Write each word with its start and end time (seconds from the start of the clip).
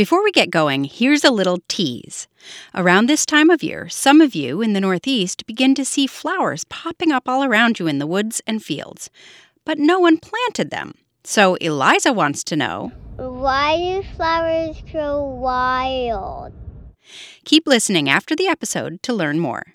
Before 0.00 0.24
we 0.24 0.32
get 0.32 0.48
going, 0.48 0.84
here's 0.84 1.24
a 1.24 1.30
little 1.30 1.58
tease. 1.68 2.26
Around 2.74 3.04
this 3.04 3.26
time 3.26 3.50
of 3.50 3.62
year, 3.62 3.90
some 3.90 4.22
of 4.22 4.34
you 4.34 4.62
in 4.62 4.72
the 4.72 4.80
Northeast 4.80 5.44
begin 5.46 5.74
to 5.74 5.84
see 5.84 6.06
flowers 6.06 6.64
popping 6.64 7.12
up 7.12 7.28
all 7.28 7.44
around 7.44 7.78
you 7.78 7.86
in 7.86 7.98
the 7.98 8.06
woods 8.06 8.40
and 8.46 8.64
fields. 8.64 9.10
But 9.66 9.78
no 9.78 9.98
one 9.98 10.16
planted 10.16 10.70
them. 10.70 10.94
So 11.22 11.56
Eliza 11.56 12.14
wants 12.14 12.42
to 12.44 12.56
know 12.56 12.92
Why 13.16 13.76
do 13.76 14.08
flowers 14.16 14.82
grow 14.90 15.22
wild? 15.22 16.54
Keep 17.44 17.66
listening 17.66 18.08
after 18.08 18.34
the 18.34 18.46
episode 18.46 19.02
to 19.02 19.12
learn 19.12 19.38
more. 19.38 19.74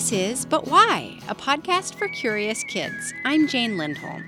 This 0.00 0.12
is 0.12 0.46
But 0.46 0.66
Why, 0.66 1.18
a 1.28 1.34
podcast 1.34 1.96
for 1.96 2.08
curious 2.08 2.64
kids. 2.64 3.12
I'm 3.26 3.46
Jane 3.46 3.76
Lindholm. 3.76 4.24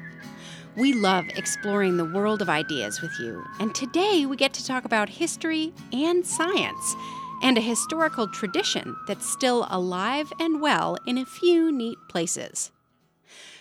We 0.76 0.92
love 0.92 1.24
exploring 1.30 1.96
the 1.96 2.04
world 2.04 2.42
of 2.42 2.50
ideas 2.50 3.00
with 3.00 3.18
you, 3.18 3.42
and 3.58 3.74
today 3.74 4.26
we 4.26 4.36
get 4.36 4.52
to 4.52 4.66
talk 4.66 4.84
about 4.84 5.08
history 5.08 5.72
and 5.90 6.26
science, 6.26 6.94
and 7.42 7.56
a 7.56 7.62
historical 7.62 8.28
tradition 8.28 8.94
that's 9.08 9.26
still 9.26 9.66
alive 9.70 10.30
and 10.38 10.60
well 10.60 10.98
in 11.06 11.16
a 11.16 11.24
few 11.24 11.72
neat 11.72 11.96
places. 12.10 12.70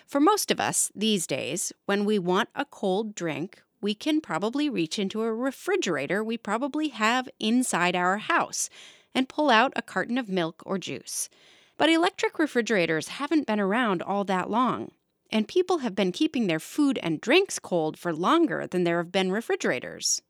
For 0.05 0.19
most 0.19 0.51
of 0.51 0.59
us 0.59 0.91
these 0.93 1.25
days, 1.25 1.71
when 1.85 2.03
we 2.03 2.19
want 2.19 2.49
a 2.53 2.65
cold 2.65 3.15
drink, 3.15 3.63
we 3.79 3.95
can 3.95 4.19
probably 4.19 4.69
reach 4.69 4.99
into 4.99 5.21
a 5.21 5.33
refrigerator 5.33 6.21
we 6.21 6.37
probably 6.37 6.89
have 6.89 7.29
inside 7.39 7.95
our 7.95 8.17
house 8.17 8.69
and 9.15 9.29
pull 9.29 9.49
out 9.49 9.71
a 9.77 9.81
carton 9.81 10.17
of 10.17 10.27
milk 10.27 10.61
or 10.65 10.77
juice. 10.77 11.29
But 11.77 11.89
electric 11.89 12.37
refrigerators 12.37 13.07
haven't 13.07 13.47
been 13.47 13.59
around 13.59 14.01
all 14.01 14.23
that 14.25 14.49
long, 14.49 14.91
and 15.31 15.47
people 15.47 15.79
have 15.79 15.95
been 15.95 16.11
keeping 16.11 16.47
their 16.47 16.59
food 16.59 16.99
and 17.01 17.19
drinks 17.19 17.57
cold 17.57 17.97
for 17.97 18.13
longer 18.13 18.67
than 18.67 18.83
there 18.83 18.97
have 18.97 19.11
been 19.11 19.31
refrigerators. 19.31 20.21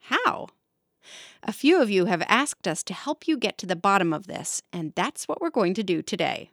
How? 0.00 0.48
A 1.42 1.52
few 1.52 1.80
of 1.80 1.90
you 1.90 2.06
have 2.06 2.22
asked 2.28 2.66
us 2.66 2.82
to 2.84 2.94
help 2.94 3.28
you 3.28 3.36
get 3.36 3.58
to 3.58 3.66
the 3.66 3.76
bottom 3.76 4.12
of 4.12 4.26
this, 4.26 4.62
and 4.72 4.92
that's 4.94 5.28
what 5.28 5.40
we're 5.40 5.50
going 5.50 5.74
to 5.74 5.82
do 5.82 6.02
today. 6.02 6.50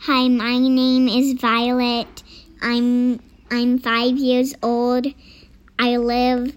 Hi, 0.00 0.28
my 0.28 0.58
name 0.58 1.08
is 1.08 1.34
Violet. 1.40 2.22
I'm 2.62 3.20
I'm 3.50 3.78
5 3.78 4.16
years 4.16 4.54
old. 4.62 5.06
I 5.78 5.96
live 5.96 6.56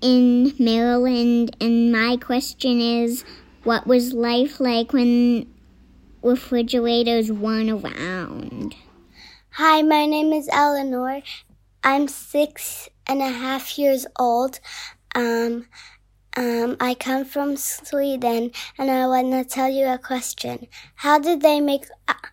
in 0.00 0.52
Maryland 0.58 1.56
and 1.60 1.90
my 1.90 2.16
question 2.16 2.80
is 2.80 3.24
what 3.64 3.86
was 3.86 4.12
life 4.12 4.60
like 4.60 4.92
when 4.92 5.46
refrigerators 6.26 7.30
weren't 7.30 7.70
around. 7.70 8.74
Hi, 9.50 9.80
my 9.82 10.06
name 10.06 10.32
is 10.32 10.48
Eleanor. 10.52 11.22
I'm 11.84 12.08
six 12.08 12.88
and 13.06 13.22
a 13.22 13.28
half 13.28 13.78
years 13.78 14.06
old. 14.18 14.58
Um, 15.14 15.66
um, 16.36 16.76
I 16.80 16.94
come 16.94 17.24
from 17.24 17.56
Sweden 17.56 18.50
and 18.76 18.90
I 18.90 19.06
want 19.06 19.30
to 19.32 19.44
tell 19.44 19.70
you 19.70 19.86
a 19.86 19.98
question. 19.98 20.66
How 20.96 21.20
did 21.20 21.42
they 21.42 21.60
make 21.60 21.86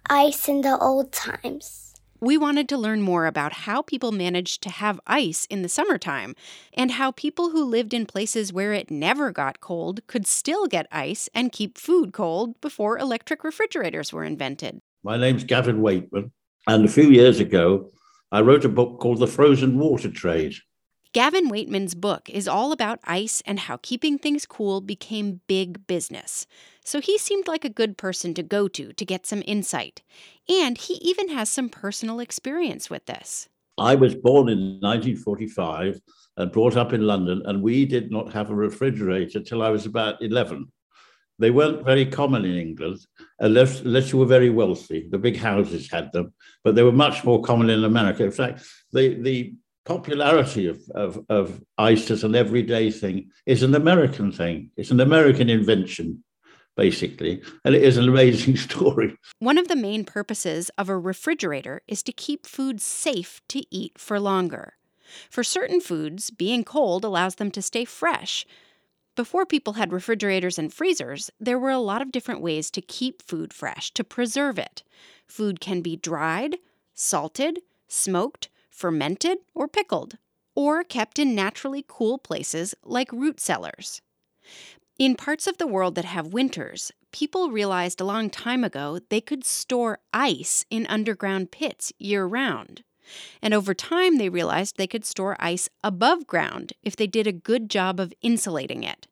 ice 0.09 0.49
in 0.49 0.61
the 0.61 0.75
old 0.79 1.11
times? 1.11 1.82
We 2.23 2.37
wanted 2.37 2.69
to 2.69 2.77
learn 2.77 3.01
more 3.01 3.25
about 3.25 3.51
how 3.51 3.81
people 3.81 4.13
managed 4.13 4.63
to 4.63 4.69
have 4.69 4.97
ice 5.05 5.45
in 5.49 5.61
the 5.61 5.67
summertime 5.67 6.37
and 6.73 6.91
how 6.91 7.11
people 7.11 7.49
who 7.49 7.65
lived 7.65 7.93
in 7.93 8.05
places 8.05 8.53
where 8.53 8.71
it 8.71 8.89
never 8.89 9.29
got 9.29 9.59
cold 9.59 9.99
could 10.07 10.25
still 10.25 10.65
get 10.67 10.87
ice 10.89 11.27
and 11.33 11.51
keep 11.51 11.77
food 11.77 12.13
cold 12.13 12.61
before 12.61 12.97
electric 12.97 13.43
refrigerators 13.43 14.13
were 14.13 14.23
invented. 14.23 14.79
My 15.03 15.17
name's 15.17 15.43
Gavin 15.43 15.81
Weightman, 15.81 16.31
and 16.65 16.85
a 16.85 16.87
few 16.87 17.09
years 17.09 17.41
ago, 17.41 17.91
I 18.31 18.39
wrote 18.39 18.63
a 18.63 18.69
book 18.69 19.01
called 19.01 19.19
The 19.19 19.27
Frozen 19.27 19.77
Water 19.77 20.09
Trade. 20.09 20.55
Gavin 21.11 21.49
Weightman's 21.49 21.93
book 21.93 22.29
is 22.29 22.47
all 22.47 22.71
about 22.71 22.99
ice 23.03 23.43
and 23.45 23.59
how 23.59 23.77
keeping 23.81 24.17
things 24.17 24.45
cool 24.45 24.79
became 24.79 25.41
big 25.47 25.85
business. 25.87 26.47
So 26.83 26.99
he 26.99 27.17
seemed 27.17 27.47
like 27.47 27.65
a 27.65 27.69
good 27.69 27.97
person 27.97 28.33
to 28.33 28.43
go 28.43 28.67
to 28.67 28.93
to 28.93 29.05
get 29.05 29.25
some 29.25 29.43
insight. 29.45 30.01
And 30.49 30.77
he 30.77 30.95
even 30.95 31.29
has 31.29 31.49
some 31.49 31.69
personal 31.69 32.19
experience 32.19 32.89
with 32.89 33.05
this. 33.05 33.47
I 33.77 33.95
was 33.95 34.15
born 34.15 34.49
in 34.49 34.79
1945 34.81 35.99
and 36.37 36.51
brought 36.51 36.77
up 36.77 36.93
in 36.93 37.07
London, 37.07 37.41
and 37.45 37.61
we 37.61 37.85
did 37.85 38.11
not 38.11 38.33
have 38.33 38.49
a 38.49 38.55
refrigerator 38.55 39.39
till 39.39 39.63
I 39.63 39.69
was 39.69 39.85
about 39.85 40.21
11. 40.21 40.71
They 41.39 41.51
weren't 41.51 41.83
very 41.83 42.05
common 42.05 42.45
in 42.45 42.55
England, 42.55 42.99
unless, 43.39 43.81
unless 43.81 44.11
you 44.11 44.19
were 44.19 44.25
very 44.25 44.49
wealthy. 44.49 45.07
The 45.09 45.17
big 45.17 45.37
houses 45.37 45.89
had 45.89 46.11
them, 46.11 46.33
but 46.63 46.75
they 46.75 46.83
were 46.83 46.91
much 46.91 47.23
more 47.23 47.41
common 47.41 47.69
in 47.69 47.83
America. 47.83 48.23
In 48.23 48.31
fact, 48.31 48.63
the, 48.91 49.15
the 49.15 49.55
popularity 49.85 50.67
of, 50.67 50.79
of, 50.93 51.25
of 51.29 51.61
ice 51.77 52.11
as 52.11 52.23
an 52.23 52.35
everyday 52.35 52.91
thing 52.91 53.31
is 53.45 53.63
an 53.63 53.73
American 53.73 54.31
thing. 54.31 54.69
It's 54.77 54.91
an 54.91 54.99
American 54.99 55.49
invention, 55.49 56.23
basically, 56.75 57.41
and 57.63 57.75
it 57.75 57.83
is 57.83 57.97
an 57.97 58.07
amazing 58.07 58.57
story. 58.67 59.15
One 59.39 59.57
of 59.57 59.67
the 59.67 59.75
main 59.75 60.05
purposes 60.05 60.69
of 60.77 60.89
a 60.89 60.97
refrigerator 60.97 61.81
is 61.87 62.03
to 62.03 62.11
keep 62.11 62.45
food 62.45 62.81
safe 62.81 63.41
to 63.49 63.63
eat 63.73 63.97
for 63.97 64.19
longer. 64.19 64.73
For 65.29 65.43
certain 65.43 65.79
foods, 65.79 66.29
being 66.31 66.63
cold 66.63 67.03
allows 67.03 67.35
them 67.35 67.51
to 67.51 67.61
stay 67.61 67.85
fresh. 67.85 68.45
Before 69.15 69.45
people 69.45 69.73
had 69.73 69.93
refrigerators 69.93 70.57
and 70.57 70.73
freezers, 70.73 71.29
there 71.39 71.59
were 71.59 71.69
a 71.69 71.77
lot 71.77 72.01
of 72.01 72.11
different 72.11 72.41
ways 72.41 72.71
to 72.71 72.81
keep 72.81 73.21
food 73.21 73.53
fresh, 73.53 73.91
to 73.91 74.03
preserve 74.03 74.57
it. 74.57 74.81
Food 75.27 75.59
can 75.59 75.81
be 75.81 75.95
dried, 75.95 76.57
salted, 76.95 77.59
smoked, 77.87 78.49
fermented 78.71 79.37
or 79.53 79.67
pickled, 79.67 80.17
or 80.55 80.83
kept 80.83 81.19
in 81.19 81.35
naturally 81.35 81.85
cool 81.87 82.17
places 82.17 82.73
like 82.83 83.11
root 83.11 83.39
cellars. 83.39 84.01
In 85.03 85.17
parts 85.17 85.47
of 85.47 85.57
the 85.57 85.67
world 85.67 85.95
that 85.95 86.05
have 86.05 86.31
winters, 86.31 86.89
people 87.11 87.51
realized 87.51 87.99
a 87.99 88.05
long 88.05 88.29
time 88.29 88.63
ago 88.63 89.01
they 89.09 89.19
could 89.19 89.43
store 89.43 89.99
ice 90.13 90.63
in 90.69 90.87
underground 90.87 91.51
pits 91.51 91.91
year 91.99 92.25
round. 92.25 92.85
And 93.41 93.53
over 93.53 93.73
time, 93.73 94.17
they 94.17 94.29
realized 94.29 94.77
they 94.77 94.87
could 94.87 95.03
store 95.03 95.35
ice 95.41 95.67
above 95.83 96.25
ground 96.25 96.71
if 96.83 96.95
they 96.95 97.05
did 97.05 97.27
a 97.27 97.33
good 97.33 97.69
job 97.69 97.99
of 97.99 98.13
insulating 98.21 98.83
it. 98.83 99.07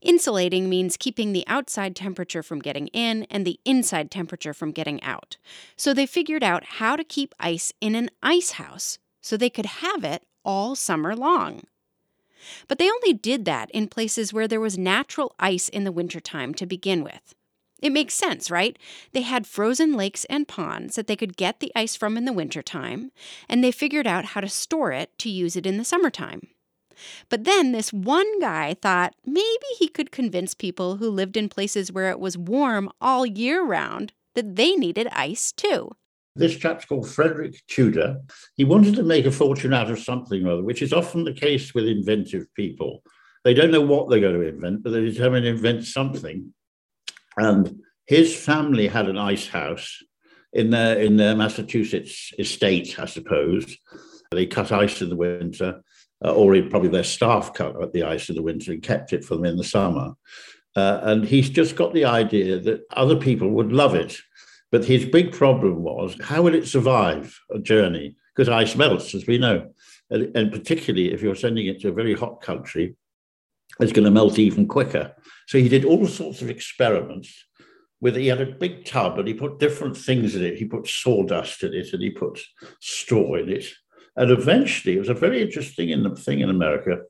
Insulating 0.00 0.68
means 0.68 0.96
keeping 0.96 1.32
the 1.32 1.44
outside 1.48 1.96
temperature 1.96 2.44
from 2.44 2.60
getting 2.60 2.86
in 2.92 3.24
and 3.24 3.44
the 3.44 3.58
inside 3.64 4.12
temperature 4.12 4.54
from 4.54 4.70
getting 4.70 5.02
out. 5.02 5.38
So 5.74 5.92
they 5.92 6.06
figured 6.06 6.44
out 6.44 6.62
how 6.78 6.94
to 6.94 7.02
keep 7.02 7.34
ice 7.40 7.72
in 7.80 7.96
an 7.96 8.10
ice 8.22 8.52
house 8.52 9.00
so 9.20 9.36
they 9.36 9.50
could 9.50 9.66
have 9.66 10.04
it 10.04 10.22
all 10.44 10.76
summer 10.76 11.16
long. 11.16 11.62
But 12.68 12.78
they 12.78 12.90
only 12.90 13.12
did 13.12 13.44
that 13.44 13.70
in 13.70 13.88
places 13.88 14.32
where 14.32 14.48
there 14.48 14.60
was 14.60 14.78
natural 14.78 15.34
ice 15.38 15.68
in 15.68 15.84
the 15.84 15.92
wintertime 15.92 16.54
to 16.54 16.66
begin 16.66 17.04
with. 17.04 17.34
It 17.82 17.90
makes 17.90 18.14
sense, 18.14 18.50
right? 18.50 18.78
They 19.12 19.22
had 19.22 19.46
frozen 19.46 19.94
lakes 19.94 20.24
and 20.26 20.46
ponds 20.46 20.94
that 20.94 21.08
they 21.08 21.16
could 21.16 21.36
get 21.36 21.58
the 21.58 21.72
ice 21.74 21.96
from 21.96 22.16
in 22.16 22.24
the 22.24 22.32
wintertime, 22.32 23.10
and 23.48 23.62
they 23.62 23.72
figured 23.72 24.06
out 24.06 24.26
how 24.26 24.40
to 24.40 24.48
store 24.48 24.92
it 24.92 25.18
to 25.18 25.28
use 25.28 25.56
it 25.56 25.66
in 25.66 25.78
the 25.78 25.84
summertime. 25.84 26.42
But 27.28 27.42
then 27.42 27.72
this 27.72 27.92
one 27.92 28.40
guy 28.40 28.74
thought 28.74 29.16
maybe 29.26 29.66
he 29.78 29.88
could 29.88 30.12
convince 30.12 30.54
people 30.54 30.96
who 30.96 31.10
lived 31.10 31.36
in 31.36 31.48
places 31.48 31.90
where 31.90 32.10
it 32.10 32.20
was 32.20 32.38
warm 32.38 32.88
all 33.00 33.26
year 33.26 33.64
round 33.64 34.12
that 34.34 34.54
they 34.54 34.76
needed 34.76 35.08
ice 35.10 35.50
too. 35.50 35.90
This 36.34 36.56
chap's 36.56 36.86
called 36.86 37.08
Frederick 37.08 37.60
Tudor. 37.68 38.18
He 38.56 38.64
wanted 38.64 38.96
to 38.96 39.02
make 39.02 39.26
a 39.26 39.30
fortune 39.30 39.74
out 39.74 39.90
of 39.90 39.98
something 39.98 40.46
or 40.46 40.52
other, 40.52 40.62
which 40.62 40.82
is 40.82 40.92
often 40.92 41.24
the 41.24 41.32
case 41.32 41.74
with 41.74 41.86
inventive 41.86 42.46
people. 42.54 43.02
They 43.44 43.54
don't 43.54 43.70
know 43.70 43.82
what 43.82 44.08
they're 44.08 44.20
going 44.20 44.40
to 44.40 44.48
invent, 44.48 44.82
but 44.82 44.92
they're 44.92 45.02
determined 45.02 45.44
to 45.44 45.50
invent 45.50 45.84
something. 45.84 46.54
And 47.36 47.80
his 48.06 48.34
family 48.34 48.86
had 48.86 49.08
an 49.08 49.18
ice 49.18 49.48
house 49.48 50.02
in 50.52 50.70
their 50.70 50.98
in 50.98 51.16
their 51.16 51.34
Massachusetts 51.34 52.32
estate, 52.38 52.98
I 52.98 53.06
suppose. 53.06 53.76
They 54.30 54.46
cut 54.46 54.72
ice 54.72 55.02
in 55.02 55.10
the 55.10 55.16
winter, 55.16 55.82
uh, 56.24 56.32
or 56.32 56.60
probably 56.62 56.88
their 56.88 57.04
staff 57.04 57.52
cut 57.52 57.92
the 57.92 58.04
ice 58.04 58.28
in 58.28 58.36
the 58.36 58.42
winter 58.42 58.72
and 58.72 58.82
kept 58.82 59.12
it 59.12 59.24
for 59.24 59.36
them 59.36 59.44
in 59.44 59.56
the 59.56 59.64
summer. 59.64 60.14
Uh, 60.74 61.00
and 61.02 61.24
he's 61.24 61.50
just 61.50 61.76
got 61.76 61.92
the 61.92 62.06
idea 62.06 62.58
that 62.58 62.82
other 62.92 63.16
people 63.16 63.50
would 63.50 63.72
love 63.72 63.94
it. 63.94 64.16
But 64.72 64.86
his 64.86 65.04
big 65.04 65.32
problem 65.32 65.82
was 65.82 66.16
how 66.20 66.42
will 66.42 66.54
it 66.54 66.66
survive 66.66 67.38
a 67.50 67.58
journey? 67.58 68.16
Because 68.34 68.48
ice 68.48 68.74
melts, 68.74 69.14
as 69.14 69.26
we 69.26 69.36
know. 69.36 69.72
And, 70.10 70.34
and 70.34 70.50
particularly 70.50 71.12
if 71.12 71.22
you're 71.22 71.36
sending 71.36 71.66
it 71.66 71.80
to 71.82 71.90
a 71.90 71.92
very 71.92 72.14
hot 72.14 72.40
country, 72.40 72.96
it's 73.78 73.92
going 73.92 74.06
to 74.06 74.10
melt 74.10 74.38
even 74.38 74.66
quicker. 74.66 75.14
So 75.46 75.58
he 75.58 75.68
did 75.68 75.84
all 75.84 76.06
sorts 76.06 76.40
of 76.40 76.48
experiments 76.48 77.44
with 78.00 78.16
he 78.16 78.26
had 78.26 78.40
a 78.40 78.46
big 78.46 78.84
tub 78.84 79.18
and 79.18 79.28
he 79.28 79.34
put 79.34 79.60
different 79.60 79.96
things 79.96 80.34
in 80.34 80.42
it. 80.42 80.56
He 80.56 80.64
put 80.64 80.88
sawdust 80.88 81.62
in 81.62 81.74
it 81.74 81.92
and 81.92 82.02
he 82.02 82.10
put 82.10 82.40
straw 82.80 83.34
in 83.34 83.50
it. 83.50 83.66
And 84.16 84.30
eventually, 84.30 84.96
it 84.96 85.00
was 85.00 85.08
a 85.08 85.14
very 85.14 85.42
interesting 85.42 86.16
thing 86.16 86.40
in 86.40 86.50
America. 86.50 87.02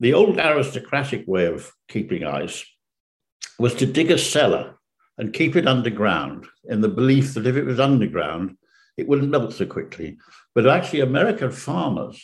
The 0.00 0.14
old 0.14 0.38
aristocratic 0.38 1.24
way 1.26 1.46
of 1.46 1.72
keeping 1.88 2.24
ice 2.24 2.64
was 3.58 3.74
to 3.74 3.86
dig 3.86 4.10
a 4.10 4.18
cellar 4.18 4.75
and 5.18 5.32
keep 5.32 5.56
it 5.56 5.66
underground 5.66 6.46
in 6.64 6.80
the 6.80 6.88
belief 6.88 7.34
that 7.34 7.46
if 7.46 7.56
it 7.56 7.64
was 7.64 7.80
underground, 7.80 8.56
it 8.96 9.08
wouldn't 9.08 9.30
melt 9.30 9.52
so 9.52 9.66
quickly. 9.66 10.18
But 10.54 10.66
actually, 10.66 11.00
American 11.00 11.50
farmers 11.50 12.22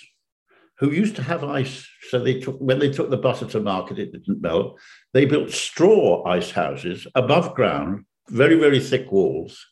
who 0.79 0.91
used 0.91 1.17
to 1.17 1.23
have 1.23 1.45
ice, 1.45 1.87
so 2.09 2.19
they 2.19 2.41
took 2.41 2.59
when 2.59 2.79
they 2.79 2.91
took 2.91 3.11
the 3.11 3.17
butter 3.17 3.47
to 3.47 3.61
market, 3.61 3.99
it 3.99 4.13
didn't 4.13 4.43
melt. 4.43 4.79
They 5.13 5.27
built 5.27 5.51
straw 5.51 6.25
ice 6.25 6.51
houses 6.51 7.07
above 7.15 7.55
ground, 7.55 8.05
very 8.29 8.57
very 8.57 8.81
thick 8.81 9.13
walls, 9.13 9.65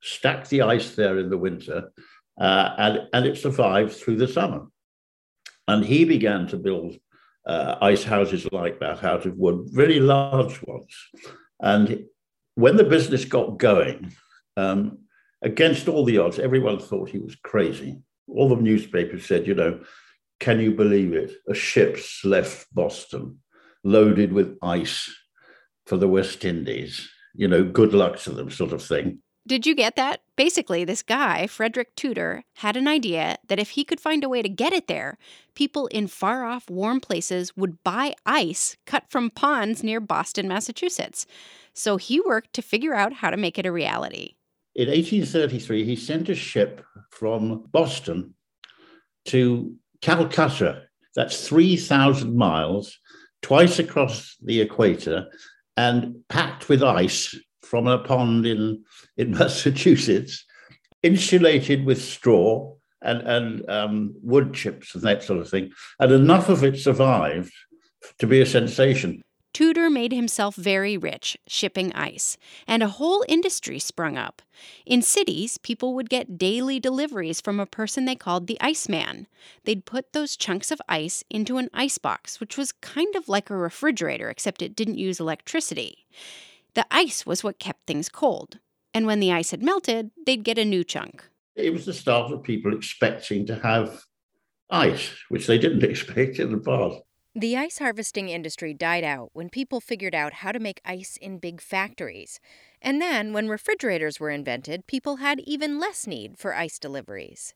stacked 0.00 0.50
the 0.50 0.62
ice 0.62 0.94
there 0.94 1.18
in 1.18 1.30
the 1.30 1.38
winter, 1.38 1.90
uh, 2.40 2.74
and 2.78 3.00
and 3.12 3.26
it 3.26 3.38
survived 3.38 3.94
through 3.94 4.16
the 4.16 4.28
summer. 4.28 4.66
And 5.66 5.84
he 5.84 6.04
began 6.04 6.46
to 6.48 6.58
build 6.58 6.96
uh, 7.46 7.76
ice 7.80 8.04
houses 8.04 8.46
like 8.52 8.80
that 8.80 9.02
out 9.02 9.26
of 9.26 9.36
wood, 9.36 9.68
very 9.70 9.98
large 9.98 10.62
ones. 10.62 10.94
And 11.60 12.04
when 12.54 12.76
the 12.76 12.84
business 12.84 13.24
got 13.24 13.58
going, 13.58 14.12
um, 14.56 14.98
against 15.42 15.88
all 15.88 16.04
the 16.04 16.18
odds, 16.18 16.38
everyone 16.38 16.78
thought 16.78 17.10
he 17.10 17.18
was 17.18 17.36
crazy. 17.36 17.98
All 18.28 18.48
the 18.48 18.56
newspapers 18.56 19.26
said, 19.26 19.46
you 19.46 19.54
know, 19.54 19.80
can 20.40 20.60
you 20.60 20.72
believe 20.72 21.12
it? 21.12 21.32
A 21.48 21.54
ship's 21.54 22.24
left 22.24 22.66
Boston 22.74 23.38
loaded 23.84 24.32
with 24.32 24.58
ice 24.62 25.14
for 25.86 25.96
the 25.96 26.08
West 26.08 26.44
Indies. 26.44 27.08
You 27.34 27.48
know, 27.48 27.64
good 27.64 27.92
luck 27.92 28.18
to 28.20 28.30
them, 28.30 28.50
sort 28.50 28.72
of 28.72 28.82
thing. 28.82 29.20
Did 29.46 29.66
you 29.66 29.74
get 29.74 29.96
that? 29.96 30.22
Basically, 30.36 30.84
this 30.84 31.02
guy, 31.02 31.46
Frederick 31.46 31.94
Tudor, 31.96 32.44
had 32.56 32.78
an 32.78 32.88
idea 32.88 33.36
that 33.48 33.58
if 33.58 33.70
he 33.70 33.84
could 33.84 34.00
find 34.00 34.24
a 34.24 34.28
way 34.28 34.40
to 34.40 34.48
get 34.48 34.72
it 34.72 34.86
there, 34.86 35.18
people 35.54 35.86
in 35.88 36.06
far 36.06 36.46
off 36.46 36.70
warm 36.70 36.98
places 36.98 37.54
would 37.54 37.82
buy 37.84 38.14
ice 38.24 38.78
cut 38.86 39.04
from 39.10 39.28
ponds 39.28 39.82
near 39.82 40.00
Boston, 40.00 40.48
Massachusetts. 40.48 41.26
So 41.74 41.96
he 41.96 42.20
worked 42.20 42.54
to 42.54 42.62
figure 42.62 42.94
out 42.94 43.12
how 43.12 43.30
to 43.30 43.36
make 43.36 43.58
it 43.58 43.66
a 43.66 43.72
reality. 43.72 44.34
In 44.74 44.88
1833, 44.88 45.84
he 45.84 45.96
sent 45.96 46.28
a 46.28 46.34
ship 46.34 46.84
from 47.10 47.64
Boston 47.70 48.34
to 49.26 49.74
Calcutta. 50.00 50.82
That's 51.14 51.46
3,000 51.46 52.36
miles, 52.36 52.98
twice 53.42 53.78
across 53.78 54.36
the 54.42 54.60
equator, 54.60 55.26
and 55.76 56.16
packed 56.28 56.68
with 56.68 56.82
ice 56.82 57.36
from 57.62 57.86
a 57.86 57.98
pond 57.98 58.46
in, 58.46 58.84
in 59.16 59.30
Massachusetts, 59.38 60.44
insulated 61.02 61.84
with 61.84 62.02
straw 62.02 62.74
and, 63.02 63.20
and 63.22 63.70
um, 63.70 64.14
wood 64.22 64.54
chips 64.54 64.94
and 64.94 65.04
that 65.04 65.22
sort 65.22 65.40
of 65.40 65.48
thing. 65.48 65.70
And 66.00 66.10
enough 66.10 66.48
of 66.48 66.64
it 66.64 66.78
survived 66.78 67.52
to 68.18 68.26
be 68.26 68.40
a 68.40 68.46
sensation. 68.46 69.22
Tudor 69.54 69.88
made 69.88 70.12
himself 70.12 70.56
very 70.56 70.96
rich 70.96 71.38
shipping 71.46 71.92
ice, 71.92 72.36
and 72.66 72.82
a 72.82 72.88
whole 72.88 73.24
industry 73.28 73.78
sprung 73.78 74.18
up. 74.18 74.42
In 74.84 75.00
cities, 75.00 75.58
people 75.58 75.94
would 75.94 76.10
get 76.10 76.36
daily 76.36 76.80
deliveries 76.80 77.40
from 77.40 77.60
a 77.60 77.64
person 77.64 78.04
they 78.04 78.16
called 78.16 78.48
the 78.48 78.58
Iceman. 78.60 79.28
They'd 79.62 79.86
put 79.86 80.12
those 80.12 80.36
chunks 80.36 80.72
of 80.72 80.82
ice 80.88 81.22
into 81.30 81.58
an 81.58 81.70
ice 81.72 81.98
box, 81.98 82.40
which 82.40 82.58
was 82.58 82.72
kind 82.72 83.14
of 83.14 83.28
like 83.28 83.48
a 83.48 83.56
refrigerator, 83.56 84.28
except 84.28 84.60
it 84.60 84.74
didn't 84.74 84.98
use 84.98 85.20
electricity. 85.20 86.04
The 86.74 86.84
ice 86.90 87.24
was 87.24 87.44
what 87.44 87.60
kept 87.60 87.86
things 87.86 88.08
cold, 88.08 88.58
and 88.92 89.06
when 89.06 89.20
the 89.20 89.32
ice 89.32 89.52
had 89.52 89.62
melted, 89.62 90.10
they'd 90.26 90.42
get 90.42 90.58
a 90.58 90.64
new 90.64 90.82
chunk. 90.82 91.24
It 91.54 91.72
was 91.72 91.86
the 91.86 91.94
start 91.94 92.32
of 92.32 92.42
people 92.42 92.74
expecting 92.74 93.46
to 93.46 93.54
have 93.60 94.02
ice, 94.68 95.12
which 95.28 95.46
they 95.46 95.58
didn't 95.58 95.84
expect 95.88 96.40
in 96.40 96.50
the 96.50 96.58
past. 96.58 97.00
The 97.36 97.56
ice 97.56 97.78
harvesting 97.78 98.28
industry 98.28 98.72
died 98.74 99.02
out 99.02 99.30
when 99.32 99.48
people 99.48 99.80
figured 99.80 100.14
out 100.14 100.34
how 100.34 100.52
to 100.52 100.60
make 100.60 100.80
ice 100.84 101.16
in 101.20 101.38
big 101.38 101.60
factories. 101.60 102.38
And 102.80 103.02
then, 103.02 103.32
when 103.32 103.48
refrigerators 103.48 104.20
were 104.20 104.30
invented, 104.30 104.86
people 104.86 105.16
had 105.16 105.40
even 105.40 105.80
less 105.80 106.06
need 106.06 106.38
for 106.38 106.54
ice 106.54 106.78
deliveries. 106.78 107.52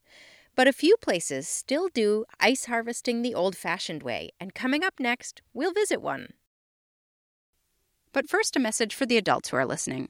But 0.56 0.66
a 0.66 0.72
few 0.72 0.96
places 0.96 1.46
still 1.46 1.88
do 1.94 2.25
ice 2.40 2.64
harvesting 2.64 3.22
the 3.22 3.36
old 3.36 3.56
fashioned 3.56 4.02
way, 4.02 4.30
and 4.40 4.52
coming 4.52 4.82
up 4.82 4.94
next, 4.98 5.42
we'll 5.54 5.72
visit 5.72 6.02
one. 6.02 6.32
But 8.12 8.28
first, 8.28 8.56
a 8.56 8.60
message 8.60 8.96
for 8.96 9.06
the 9.06 9.16
adults 9.16 9.50
who 9.50 9.58
are 9.58 9.66
listening. 9.66 10.08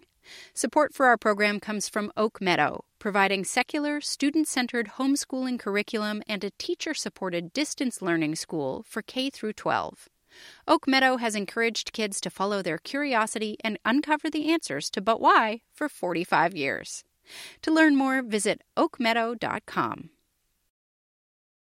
Support 0.55 0.95
for 0.95 1.07
our 1.07 1.17
program 1.17 1.61
comes 1.61 1.89
from 1.89 2.13
Oak 2.17 2.41
Meadow, 2.41 2.85
providing 2.99 3.45
secular, 3.45 4.01
student 4.01 4.49
centered 4.49 4.93
homeschooling 4.99 5.59
curriculum 5.59 6.23
and 6.29 6.43
a 6.45 6.51
teacher 6.51 6.95
supported 6.95 7.53
distance 7.53 8.03
learning 8.03 8.37
school 8.37 8.85
for 8.89 9.03
K 9.03 9.31
through 9.31 9.55
12. 9.55 10.09
Oak 10.67 10.87
Meadow 10.87 11.17
has 11.17 11.35
encouraged 11.35 11.93
kids 11.93 12.21
to 12.21 12.31
follow 12.31 12.63
their 12.63 12.79
curiosity 12.79 13.57
and 13.65 13.79
uncover 13.85 14.31
the 14.31 14.51
answers 14.53 14.91
to 14.91 15.01
But 15.01 15.21
Why 15.21 15.63
for 15.73 15.89
45 15.89 16.55
years. 16.55 17.05
To 17.63 17.71
learn 17.71 17.97
more, 17.97 18.23
visit 18.23 18.63
oakmeadow.com. 18.77 20.11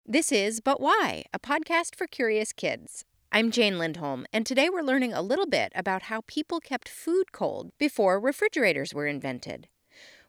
This 0.07 0.33
is 0.33 0.61
But 0.61 0.81
Why, 0.81 1.25
a 1.35 1.39
podcast 1.39 1.95
for 1.95 2.07
curious 2.07 2.53
kids. 2.53 3.05
I'm 3.31 3.51
Jane 3.51 3.79
Lindholm, 3.79 4.25
and 4.33 4.47
today 4.47 4.71
we're 4.71 4.81
learning 4.81 5.13
a 5.13 5.21
little 5.21 5.47
bit 5.47 5.71
about 5.75 6.05
how 6.05 6.23
people 6.27 6.61
kept 6.61 6.89
food 6.89 7.31
cold 7.31 7.73
before 7.79 8.19
refrigerators 8.19 8.95
were 8.95 9.07
invented. 9.07 9.69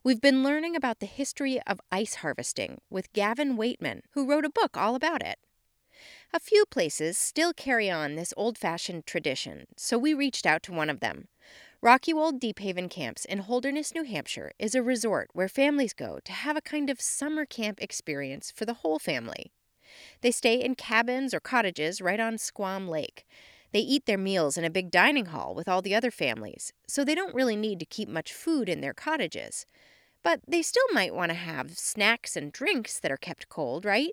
We've 0.04 0.20
been 0.20 0.44
learning 0.44 0.76
about 0.76 1.00
the 1.00 1.06
history 1.06 1.62
of 1.66 1.80
ice 1.94 2.16
harvesting 2.16 2.82
with 2.90 3.14
Gavin 3.14 3.56
Weightman, 3.56 4.02
who 4.12 4.30
wrote 4.30 4.44
a 4.44 4.50
book 4.50 4.76
all 4.76 4.96
about 4.96 5.26
it. 5.26 5.40
A 6.34 6.42
few 6.42 6.66
places 6.66 7.18
still 7.18 7.54
carry 7.54 7.90
on 7.90 8.16
this 8.16 8.34
old 8.36 8.58
fashioned 8.58 9.06
tradition, 9.06 9.68
so 9.78 9.98
we 9.98 10.14
reached 10.14 10.46
out 10.46 10.62
to 10.64 10.74
one 10.74 10.90
of 10.90 11.00
them. 11.00 11.30
Rockywold 11.82 12.42
Deep 12.42 12.60
Haven 12.60 12.90
Camps 12.90 13.24
in 13.24 13.40
Holderness, 13.40 13.96
New 13.96 14.04
Hampshire 14.04 14.52
is 14.60 14.76
a 14.76 14.84
resort 14.84 15.30
where 15.32 15.48
families 15.48 15.94
go 15.94 16.20
to 16.26 16.34
have 16.34 16.58
a 16.58 16.62
kind 16.62 16.90
of 16.90 17.00
summer 17.00 17.46
camp 17.46 17.82
experience 17.82 18.52
for 18.52 18.66
the 18.66 18.74
whole 18.74 19.00
family. 19.00 19.54
They 20.22 20.32
stay 20.32 20.56
in 20.56 20.76
cabins 20.76 21.34
or 21.34 21.40
cottages 21.40 22.02
right 22.02 22.20
on 22.20 22.38
Squam 22.38 22.88
Lake. 22.88 23.26
They 23.72 23.80
eat 23.80 24.06
their 24.06 24.18
meals 24.18 24.58
in 24.58 24.66
a 24.66 24.70
big 24.70 24.90
dining 24.90 25.28
hall 25.28 25.54
with 25.54 25.68
all 25.68 25.82
the 25.82 25.94
other 25.94 26.12
families, 26.12 26.74
so 26.88 27.04
they 27.04 27.16
don't 27.16 27.36
really 27.36 27.56
need 27.56 27.80
to 27.80 27.86
keep 27.86 28.10
much 28.10 28.34
food 28.34 28.68
in 28.68 28.82
their 28.82 28.94
cottages. 28.94 29.66
But 30.24 30.42
they 30.48 30.62
still 30.62 30.88
might 30.92 31.14
want 31.14 31.30
to 31.30 31.36
have 31.36 31.78
snacks 31.78 32.36
and 32.36 32.52
drinks 32.52 33.00
that 33.00 33.12
are 33.12 33.18
kept 33.18 33.50
cold, 33.50 33.86
right? 33.86 34.12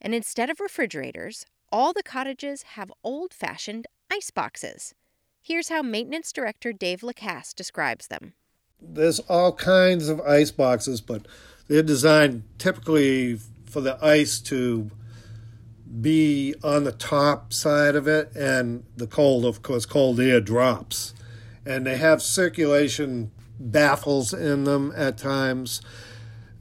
And 0.00 0.14
instead 0.14 0.50
of 0.50 0.60
refrigerators, 0.60 1.46
all 1.72 1.92
the 1.92 2.02
cottages 2.02 2.62
have 2.74 2.92
old 3.04 3.32
fashioned 3.32 3.86
ice 4.10 4.30
boxes. 4.30 4.94
Here's 5.40 5.68
how 5.68 5.82
maintenance 5.82 6.32
director 6.32 6.72
Dave 6.72 7.02
Lacasse 7.02 7.54
describes 7.54 8.08
them. 8.08 8.34
There's 8.82 9.20
all 9.20 9.52
kinds 9.52 10.08
of 10.08 10.20
ice 10.22 10.50
boxes, 10.50 11.00
but 11.00 11.26
they're 11.68 11.82
designed 11.82 12.42
typically 12.58 13.38
for 13.66 13.80
the 13.80 14.02
ice 14.04 14.40
to 14.40 14.90
be 16.00 16.54
on 16.62 16.84
the 16.84 16.92
top 16.92 17.52
side 17.52 17.96
of 17.96 18.06
it, 18.06 18.34
and 18.36 18.84
the 18.96 19.06
cold, 19.06 19.44
of 19.44 19.62
course, 19.62 19.86
cold 19.86 20.20
air 20.20 20.40
drops. 20.40 21.14
And 21.66 21.86
they 21.86 21.96
have 21.96 22.22
circulation 22.22 23.30
baffles 23.58 24.32
in 24.32 24.64
them 24.64 24.92
at 24.96 25.18
times, 25.18 25.80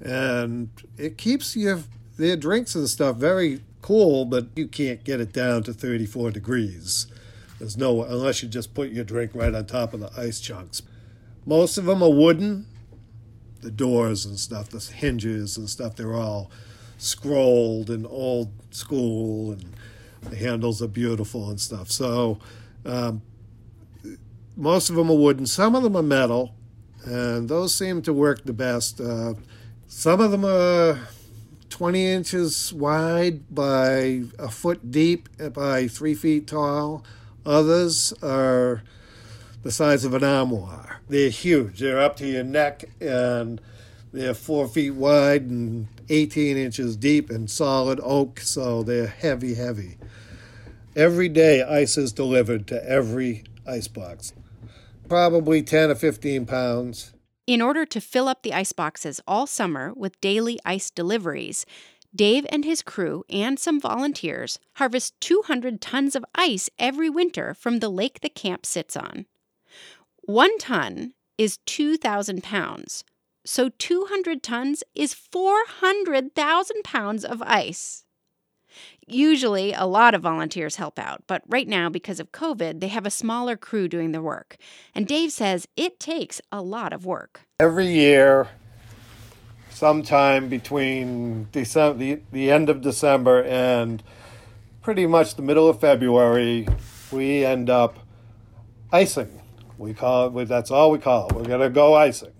and 0.01 0.69
it 0.97 1.17
keeps 1.17 1.55
your 1.55 1.81
their 2.17 2.35
drinks 2.35 2.75
and 2.75 2.89
stuff 2.89 3.15
very 3.15 3.61
cool, 3.81 4.25
but 4.25 4.47
you 4.55 4.67
can't 4.67 5.03
get 5.05 5.21
it 5.21 5.31
down 5.31 5.63
to 5.63 5.73
34 5.73 6.31
degrees. 6.31 7.07
There's 7.59 7.77
no 7.77 8.03
unless 8.03 8.43
you 8.43 8.49
just 8.49 8.73
put 8.73 8.89
your 8.89 9.05
drink 9.05 9.31
right 9.33 9.53
on 9.53 9.65
top 9.65 9.93
of 9.93 9.99
the 9.99 10.11
ice 10.17 10.39
chunks. 10.39 10.81
Most 11.45 11.77
of 11.77 11.85
them 11.85 12.03
are 12.03 12.11
wooden. 12.11 12.65
The 13.61 13.71
doors 13.71 14.25
and 14.25 14.39
stuff, 14.39 14.69
the 14.69 14.79
hinges 14.79 15.57
and 15.57 15.69
stuff, 15.69 15.95
they're 15.95 16.15
all 16.15 16.49
scrolled 16.97 17.89
and 17.89 18.05
old 18.07 18.51
school, 18.71 19.51
and 19.51 19.73
the 20.29 20.35
handles 20.35 20.81
are 20.81 20.87
beautiful 20.87 21.49
and 21.49 21.59
stuff. 21.59 21.91
So 21.91 22.39
um, 22.85 23.21
most 24.55 24.89
of 24.89 24.95
them 24.95 25.09
are 25.09 25.17
wooden. 25.17 25.45
Some 25.45 25.75
of 25.75 25.83
them 25.83 25.95
are 25.95 26.03
metal, 26.03 26.53
and 27.05 27.49
those 27.49 27.73
seem 27.73 28.01
to 28.03 28.13
work 28.13 28.43
the 28.43 28.53
best. 28.53 28.99
Uh, 28.99 29.33
some 29.87 30.19
of 30.19 30.31
them 30.31 30.45
are 30.45 30.99
20 31.69 32.05
inches 32.05 32.73
wide 32.73 33.53
by 33.53 34.23
a 34.37 34.49
foot 34.49 34.91
deep 34.91 35.29
by 35.53 35.87
three 35.87 36.13
feet 36.13 36.47
tall. 36.47 37.03
Others 37.45 38.13
are 38.21 38.83
the 39.63 39.71
size 39.71 40.03
of 40.03 40.13
an 40.13 40.23
armoire. 40.23 41.01
They're 41.07 41.29
huge. 41.29 41.79
They're 41.79 41.99
up 41.99 42.15
to 42.17 42.27
your 42.27 42.43
neck 42.43 42.85
and 42.99 43.61
they're 44.11 44.33
four 44.33 44.67
feet 44.67 44.91
wide 44.91 45.43
and 45.43 45.87
18 46.09 46.57
inches 46.57 46.97
deep 46.97 47.29
and 47.29 47.49
solid 47.49 47.99
oak, 48.03 48.39
so 48.39 48.83
they're 48.83 49.07
heavy, 49.07 49.55
heavy. 49.55 49.97
Every 50.95 51.29
day, 51.29 51.61
ice 51.61 51.97
is 51.97 52.11
delivered 52.11 52.67
to 52.67 52.89
every 52.89 53.43
ice 53.67 53.87
box. 53.87 54.33
Probably 55.07 55.61
10 55.61 55.91
or 55.91 55.95
15 55.95 56.45
pounds. 56.45 57.13
In 57.47 57.61
order 57.61 57.85
to 57.85 58.01
fill 58.01 58.27
up 58.27 58.43
the 58.43 58.53
ice 58.53 58.73
boxes 58.73 59.21
all 59.27 59.47
summer 59.47 59.93
with 59.95 60.19
daily 60.21 60.59
ice 60.65 60.91
deliveries, 60.91 61.65
Dave 62.15 62.45
and 62.49 62.65
his 62.65 62.81
crew 62.81 63.23
and 63.29 63.59
some 63.59 63.79
volunteers 63.79 64.57
harvest 64.73 65.19
200 65.21 65.79
tons 65.79 66.15
of 66.15 66.25
ice 66.33 66.69
every 66.79 67.09
winter 67.09 67.53
from 67.53 67.79
the 67.79 67.89
lake 67.89 68.21
the 68.21 68.29
camp 68.29 68.65
sits 68.65 68.97
on. 68.97 69.27
One 70.21 70.57
ton 70.57 71.13
is 71.37 71.59
2,000 71.65 72.43
pounds, 72.43 73.03
so 73.49 73.67
200 73.67 74.43
tons 74.43 74.83
is 74.93 75.15
400,000 75.15 76.83
pounds 76.83 77.25
of 77.25 77.41
ice. 77.41 78.05
Usually, 79.07 79.73
a 79.73 79.85
lot 79.85 80.13
of 80.13 80.21
volunteers 80.21 80.75
help 80.75 80.99
out, 80.99 81.23
but 81.25 81.41
right 81.47 81.67
now, 81.67 81.89
because 81.89 82.19
of 82.19 82.31
COVID, 82.31 82.79
they 82.79 82.89
have 82.89 83.07
a 83.07 83.09
smaller 83.09 83.57
crew 83.57 83.87
doing 83.87 84.11
the 84.11 84.21
work. 84.21 84.57
And 84.93 85.07
Dave 85.07 85.31
says 85.31 85.67
it 85.75 85.99
takes 85.99 86.39
a 86.51 86.61
lot 86.61 86.93
of 86.93 87.07
work. 87.07 87.41
Every 87.59 87.87
year, 87.87 88.49
sometime 89.71 90.47
between 90.47 91.47
December, 91.51 91.97
the, 91.97 92.21
the 92.31 92.51
end 92.51 92.69
of 92.69 92.81
December 92.81 93.43
and 93.45 94.03
pretty 94.83 95.07
much 95.07 95.37
the 95.37 95.41
middle 95.41 95.67
of 95.67 95.79
February, 95.79 96.67
we 97.11 97.43
end 97.43 97.71
up 97.71 97.97
icing. 98.91 99.41
We 99.79 99.95
call 99.95 100.37
it, 100.37 100.45
that's 100.45 100.69
all 100.69 100.91
we 100.91 100.99
call 100.99 101.29
it. 101.29 101.33
We're 101.33 101.45
going 101.45 101.61
to 101.61 101.71
go 101.71 101.95
icing. 101.95 102.33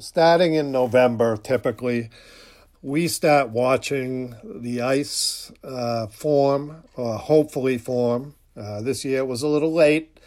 Starting 0.00 0.54
in 0.54 0.70
November, 0.70 1.36
typically, 1.36 2.08
we 2.82 3.08
start 3.08 3.48
watching 3.48 4.36
the 4.44 4.80
ice 4.80 5.50
uh, 5.64 6.06
form, 6.06 6.84
or 6.94 7.18
hopefully 7.18 7.78
form. 7.78 8.36
Uh, 8.56 8.80
this 8.80 9.04
year 9.04 9.18
it 9.18 9.26
was 9.26 9.42
a 9.42 9.48
little 9.48 9.72
late. 9.72 10.20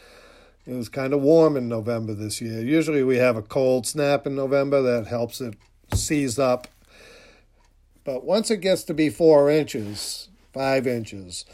It 0.67 0.73
was 0.73 0.89
kind 0.89 1.13
of 1.13 1.21
warm 1.21 1.55
in 1.55 1.69
November 1.69 2.13
this 2.13 2.41
year. 2.41 2.59
Usually 2.59 3.01
we 3.01 3.15
have 3.17 3.37
a 3.37 3.41
cold 3.41 3.87
snap 3.87 4.27
in 4.27 4.35
November 4.35 4.81
that 4.81 5.07
helps 5.07 5.39
it 5.39 5.55
seize 5.93 6.37
up. 6.37 6.67
But 8.03 8.25
once 8.25 8.51
it 8.51 8.57
gets 8.57 8.83
to 8.83 8.93
be 8.93 9.09
four 9.09 9.49
inches, 9.49 10.27
five 10.53 10.85
inches, 10.85 11.45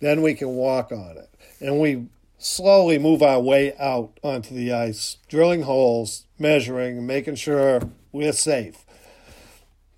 then 0.00 0.22
we 0.22 0.32
can 0.32 0.48
walk 0.48 0.92
on 0.92 1.18
it. 1.18 1.28
And 1.60 1.78
we 1.78 2.06
slowly 2.38 2.98
move 2.98 3.22
our 3.22 3.40
way 3.40 3.74
out 3.78 4.18
onto 4.22 4.54
the 4.54 4.72
ice, 4.72 5.18
drilling 5.28 5.62
holes, 5.62 6.26
measuring, 6.38 7.06
making 7.06 7.36
sure 7.36 7.80
we're 8.12 8.32
safe. 8.32 8.84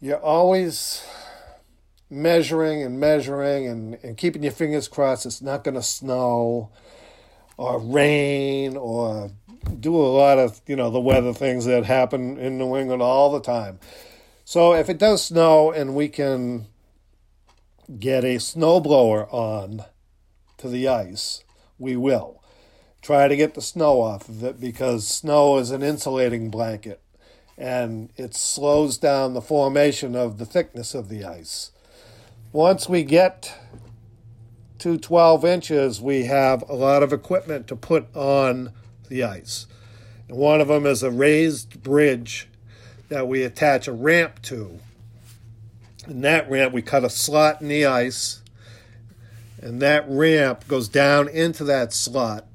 You're 0.01 0.21
always 0.21 1.05
measuring 2.11 2.83
and 2.83 2.99
measuring 2.99 3.67
and, 3.67 3.99
and 4.03 4.17
keeping 4.17 4.43
your 4.43 4.53
fingers 4.53 4.89
crossed 4.89 5.27
it's 5.27 5.43
not 5.43 5.63
going 5.63 5.75
to 5.75 5.83
snow 5.83 6.71
or 7.59 7.79
rain 7.79 8.77
or 8.77 9.31
do 9.81 9.95
a 9.95 10.09
lot 10.09 10.39
of, 10.39 10.61
you 10.67 10.77
know, 10.77 10.91
the 10.91 11.01
weather 11.01 11.35
things 11.35 11.65
that 11.67 11.85
happen 11.85 12.39
in 12.39 12.57
New 12.57 12.77
England 12.77 13.03
all 13.03 13.33
the 13.33 13.41
time. 13.41 13.79
So 14.45 14.73
if 14.73 14.89
it 14.89 14.99
does 14.99 15.25
snow 15.25 15.73
and 15.73 15.95
we 15.95 16.09
can 16.09 16.69
get 17.99 18.25
a 18.25 18.37
snowblower 18.37 19.33
on 19.33 19.85
to 20.59 20.69
the 20.69 20.89
ice, 20.89 21.45
we 21.79 21.97
will. 21.97 22.43
Try 23.01 23.29
to 23.29 23.37
get 23.37 23.55
the 23.55 23.63
snow 23.63 24.01
off 24.01 24.29
of 24.29 24.43
it 24.43 24.61
because 24.61 25.07
snow 25.07 25.59
is 25.59 25.71
an 25.71 25.83
insulating 25.83 26.51
blanket 26.51 27.01
and 27.59 28.11
it 28.17 28.35
slows 28.35 28.99
down 28.99 29.35
the 29.35 29.41
formation 29.41 30.15
of 30.15 30.39
the 30.39 30.47
thickness 30.47 30.95
of 30.95 31.09
the 31.09 31.25
ice. 31.25 31.73
Once 32.53 32.89
we 32.89 33.03
get 33.03 33.53
to 34.79 34.97
12 34.97 35.45
inches, 35.45 36.01
we 36.01 36.25
have 36.25 36.63
a 36.69 36.75
lot 36.75 37.03
of 37.03 37.13
equipment 37.13 37.67
to 37.67 37.75
put 37.75 38.15
on 38.15 38.73
the 39.09 39.25
ice. 39.25 39.67
And 40.29 40.39
one 40.39 40.61
of 40.61 40.69
them 40.69 40.87
is 40.87 41.03
a 41.03 41.11
raised 41.11 41.83
bridge 41.83 42.49
that 43.09 43.27
we 43.27 43.43
attach 43.43 43.89
a 43.89 43.93
ramp 43.93 44.41
to. 44.43 44.79
And 46.07 46.23
that 46.25 46.49
ramp, 46.49 46.73
we 46.73 46.83
cut 46.83 47.05
a 47.05 47.11
slot 47.11 47.61
in 47.61 47.69
the 47.69 47.87
ice, 47.87 48.43
and 49.61 49.81
that 49.83 50.05
ramp 50.09 50.67
goes 50.69 50.89
down 50.89 51.29
into 51.29 51.65
that 51.65 51.93
slot. 51.93 52.47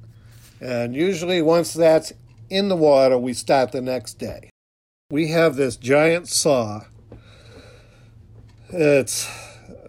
And 0.59 0.95
usually, 0.95 1.41
once 1.41 1.73
that's 1.73 2.13
in 2.49 2.69
the 2.69 2.75
water, 2.75 3.17
we 3.17 3.33
start 3.33 3.71
the 3.71 3.81
next 3.81 4.15
day. 4.15 4.49
We 5.09 5.29
have 5.29 5.55
this 5.55 5.75
giant 5.75 6.29
saw. 6.29 6.85
It's 8.69 9.29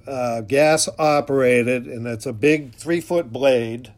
uh, 0.07 0.43
gas 0.43 0.89
operated, 0.99 1.87
and 1.87 2.07
it's 2.07 2.27
a 2.27 2.33
big 2.33 2.75
three 2.75 3.01
foot 3.01 3.33
blade, 3.33 3.93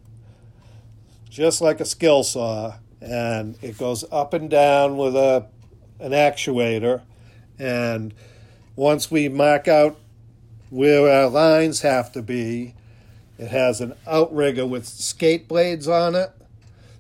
just 1.29 1.61
like 1.61 1.81
a 1.81 1.85
skill 1.85 2.23
saw, 2.23 2.75
and 3.01 3.57
it 3.63 3.79
goes 3.79 4.05
up 4.13 4.35
and 4.35 4.49
down 4.49 4.97
with 4.97 5.17
a 5.17 5.47
an 5.99 6.13
actuator. 6.13 7.03
And 7.59 8.13
once 8.77 9.11
we 9.11 9.29
mark 9.29 9.67
out 9.67 9.99
where 10.71 11.11
our 11.11 11.29
lines 11.29 11.81
have 11.81 12.13
to 12.13 12.23
be, 12.23 12.75
it 13.39 13.49
has 13.49 13.81
an 13.81 13.95
outrigger 14.07 14.67
with 14.67 14.87
skate 14.87 15.49
blades 15.49 15.89
on 15.89 16.15
it. 16.15 16.31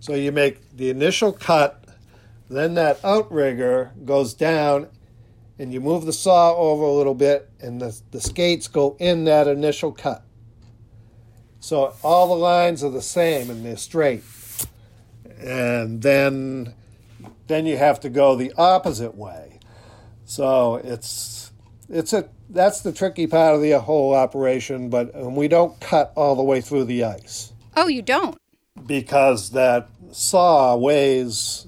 So 0.00 0.14
you 0.14 0.32
make 0.32 0.76
the 0.76 0.90
initial 0.90 1.32
cut, 1.32 1.84
then 2.48 2.74
that 2.74 3.04
outrigger 3.04 3.92
goes 4.04 4.34
down, 4.34 4.88
and 5.58 5.72
you 5.72 5.80
move 5.80 6.04
the 6.04 6.12
saw 6.12 6.54
over 6.54 6.84
a 6.84 6.92
little 6.92 7.14
bit, 7.14 7.50
and 7.60 7.80
the, 7.80 7.98
the 8.10 8.20
skates 8.20 8.68
go 8.68 8.96
in 8.98 9.24
that 9.24 9.48
initial 9.48 9.92
cut. 9.92 10.22
So 11.66 11.94
all 12.04 12.28
the 12.28 12.34
lines 12.34 12.84
are 12.84 12.90
the 12.90 13.02
same 13.02 13.50
and 13.50 13.64
they're 13.64 13.76
straight. 13.76 14.22
And 15.40 16.00
then 16.00 16.74
then 17.48 17.66
you 17.66 17.76
have 17.76 17.98
to 18.00 18.08
go 18.08 18.36
the 18.36 18.52
opposite 18.56 19.16
way. 19.16 19.58
So 20.24 20.76
it's 20.76 21.50
it's 21.88 22.12
a 22.12 22.28
that's 22.50 22.80
the 22.80 22.92
tricky 22.92 23.26
part 23.26 23.54
of 23.54 23.62
the 23.62 23.72
whole 23.80 24.14
operation, 24.14 24.90
but 24.90 25.14
we 25.14 25.48
don't 25.48 25.78
cut 25.80 26.12
all 26.16 26.36
the 26.36 26.42
way 26.42 26.60
through 26.60 26.84
the 26.84 27.04
ice. 27.04 27.52
Oh, 27.76 27.88
you 27.88 28.02
don't? 28.02 28.38
Because 28.86 29.50
that 29.50 29.88
saw 30.12 30.76
weighs 30.76 31.66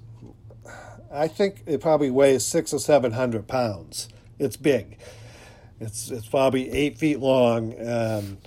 I 1.11 1.29
think 1.29 1.63
it 1.67 1.81
probably 1.81 2.11
weighs 2.11 2.45
six 2.45 2.73
or 2.73 2.79
seven 2.79 3.13
hundred 3.13 3.49
pounds. 3.49 4.09
It's 4.39 4.57
big. 4.57 4.99
It's 5.81 6.11
it's 6.11 6.27
probably 6.27 6.71
eight 6.71 6.99
feet 6.99 7.21
long, 7.21 7.73
and 7.75 8.39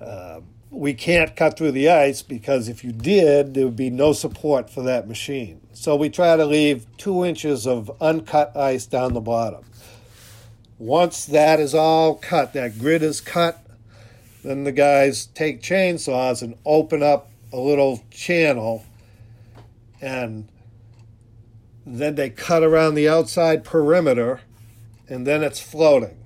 uh, 0.00 0.40
we 0.70 0.94
can't 0.94 1.36
cut 1.36 1.58
through 1.58 1.72
the 1.72 1.90
ice 1.90 2.22
because 2.22 2.68
if 2.68 2.84
you 2.84 2.92
did, 2.92 3.54
there 3.54 3.66
would 3.66 3.76
be 3.76 3.90
no 3.90 4.12
support 4.12 4.70
for 4.70 4.82
that 4.82 5.06
machine. 5.06 5.60
So 5.72 5.94
we 5.94 6.08
try 6.08 6.36
to 6.36 6.46
leave 6.46 6.86
two 6.96 7.24
inches 7.24 7.66
of 7.66 7.90
uncut 8.00 8.56
ice 8.56 8.86
down 8.86 9.12
the 9.12 9.20
bottom. 9.20 9.64
Once 10.78 11.24
that 11.26 11.60
is 11.60 11.74
all 11.74 12.14
cut, 12.14 12.52
that 12.52 12.78
grid 12.78 13.02
is 13.02 13.20
cut, 13.20 13.64
then 14.42 14.64
the 14.64 14.72
guys 14.72 15.26
take 15.26 15.62
chainsaws 15.62 16.42
and 16.42 16.54
open 16.64 17.02
up 17.02 17.30
a 17.52 17.58
little 17.58 18.02
channel 18.10 18.84
and 20.00 20.48
then 21.86 22.14
they 22.14 22.30
cut 22.30 22.62
around 22.62 22.94
the 22.94 23.08
outside 23.08 23.64
perimeter 23.64 24.40
and 25.08 25.26
then 25.26 25.42
it's 25.42 25.60
floating. 25.60 26.16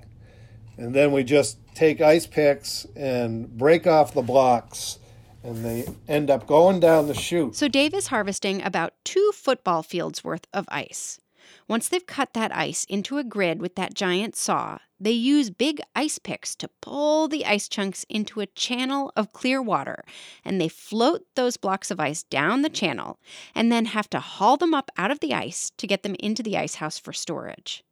And 0.77 0.95
then 0.95 1.13
we 1.13 1.25
just 1.25 1.59
take 1.75 2.01
ice 2.01 2.27
picks 2.27 2.87
and 2.97 3.57
break 3.59 3.87
off 3.87 4.15
the 4.15 4.23
blocks 4.23 4.99
and 5.43 5.65
they 5.65 5.87
end 6.07 6.31
up 6.31 6.47
going 6.47 6.81
down 6.81 7.07
the 7.07 7.15
chute. 7.15 7.57
So 7.57 7.69
Dave 7.69 7.95
is 7.95 8.09
harvesting 8.09 8.63
about 8.63 8.95
two 9.05 9.31
football 9.35 9.83
fields 9.83 10.25
worth 10.25 10.47
of 10.53 10.67
ice. 10.69 11.21
Once 11.69 11.89
they've 11.89 12.07
cut 12.07 12.33
that 12.33 12.55
ice 12.57 12.85
into 12.85 13.19
a 13.19 13.25
grid 13.25 13.61
with 13.61 13.75
that 13.75 13.93
giant 13.93 14.35
saw, 14.35 14.79
they 14.99 15.13
use 15.13 15.51
big 15.51 15.81
ice 15.95 16.19
picks 16.19 16.57
to 16.57 16.71
pull 16.81 17.29
the 17.29 17.45
ice 17.45 17.69
chunks 17.69 18.07
into 18.09 18.41
a 18.41 18.47
channel 18.47 19.13
of 19.15 19.35
clear 19.35 19.61
water, 19.61 20.03
and 20.45 20.59
they 20.59 20.69
float 20.69 21.27
those 21.35 21.59
blocks 21.59 21.91
of 21.91 22.01
ice 22.01 22.23
down 22.23 22.63
the 22.63 22.71
channel 22.71 23.21
and 23.55 23.71
then 23.71 23.85
have 23.85 24.09
to 24.11 24.19
haul 24.19 24.57
them 24.57 24.73
up 24.73 24.91
out 24.97 25.11
of 25.11 25.21
the 25.21 25.35
ice 25.35 25.71
to 25.77 25.87
get 25.87 26.03
them 26.03 26.17
into 26.19 26.43
the 26.43 26.57
ice 26.57 26.77
house 26.77 26.99
for 26.99 27.13
storage. 27.13 27.85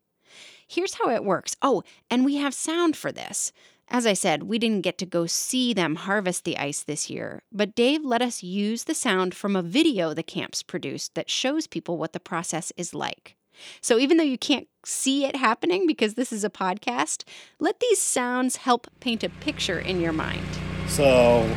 Here's 0.67 0.95
how 0.95 1.11
it 1.11 1.23
works. 1.23 1.55
Oh, 1.61 1.85
and 2.11 2.25
we 2.25 2.37
have 2.37 2.55
sound 2.55 2.97
for 2.97 3.13
this. 3.13 3.53
As 3.89 4.05
I 4.05 4.15
said, 4.15 4.45
we 4.45 4.59
didn't 4.59 4.83
get 4.83 4.99
to 4.99 5.07
go 5.07 5.27
see 5.27 5.73
them 5.73 5.95
harvest 5.95 6.45
the 6.45 6.59
ice 6.59 6.83
this 6.83 7.09
year, 7.09 7.43
but 7.53 7.77
Dave 7.77 8.05
let 8.05 8.21
us 8.21 8.43
use 8.43 8.85
the 8.85 8.95
sound 8.95 9.33
from 9.33 9.55
a 9.55 9.63
video 9.63 10.13
the 10.13 10.25
camps 10.25 10.63
produced 10.63 11.15
that 11.15 11.31
shows 11.31 11.69
people 11.69 11.99
what 11.99 12.13
the 12.13 12.19
process 12.19 12.73
is 12.77 12.95
like. 12.95 13.36
So 13.81 13.99
even 13.99 14.17
though 14.17 14.25
you 14.25 14.39
can't 14.39 14.69
see 14.85 15.25
it 15.25 15.37
happening 15.37 15.87
because 15.87 16.15
this 16.15 16.33
is 16.33 16.45
a 16.45 16.51
podcast, 16.51 17.25
let 17.59 17.81
these 17.81 18.01
sounds 18.01 18.57
help 18.57 18.87
paint 19.01 19.25
a 19.25 19.29
picture 19.29 19.79
in 19.79 20.01
your 20.01 20.13
mind. 20.13 20.47
So 20.89 21.49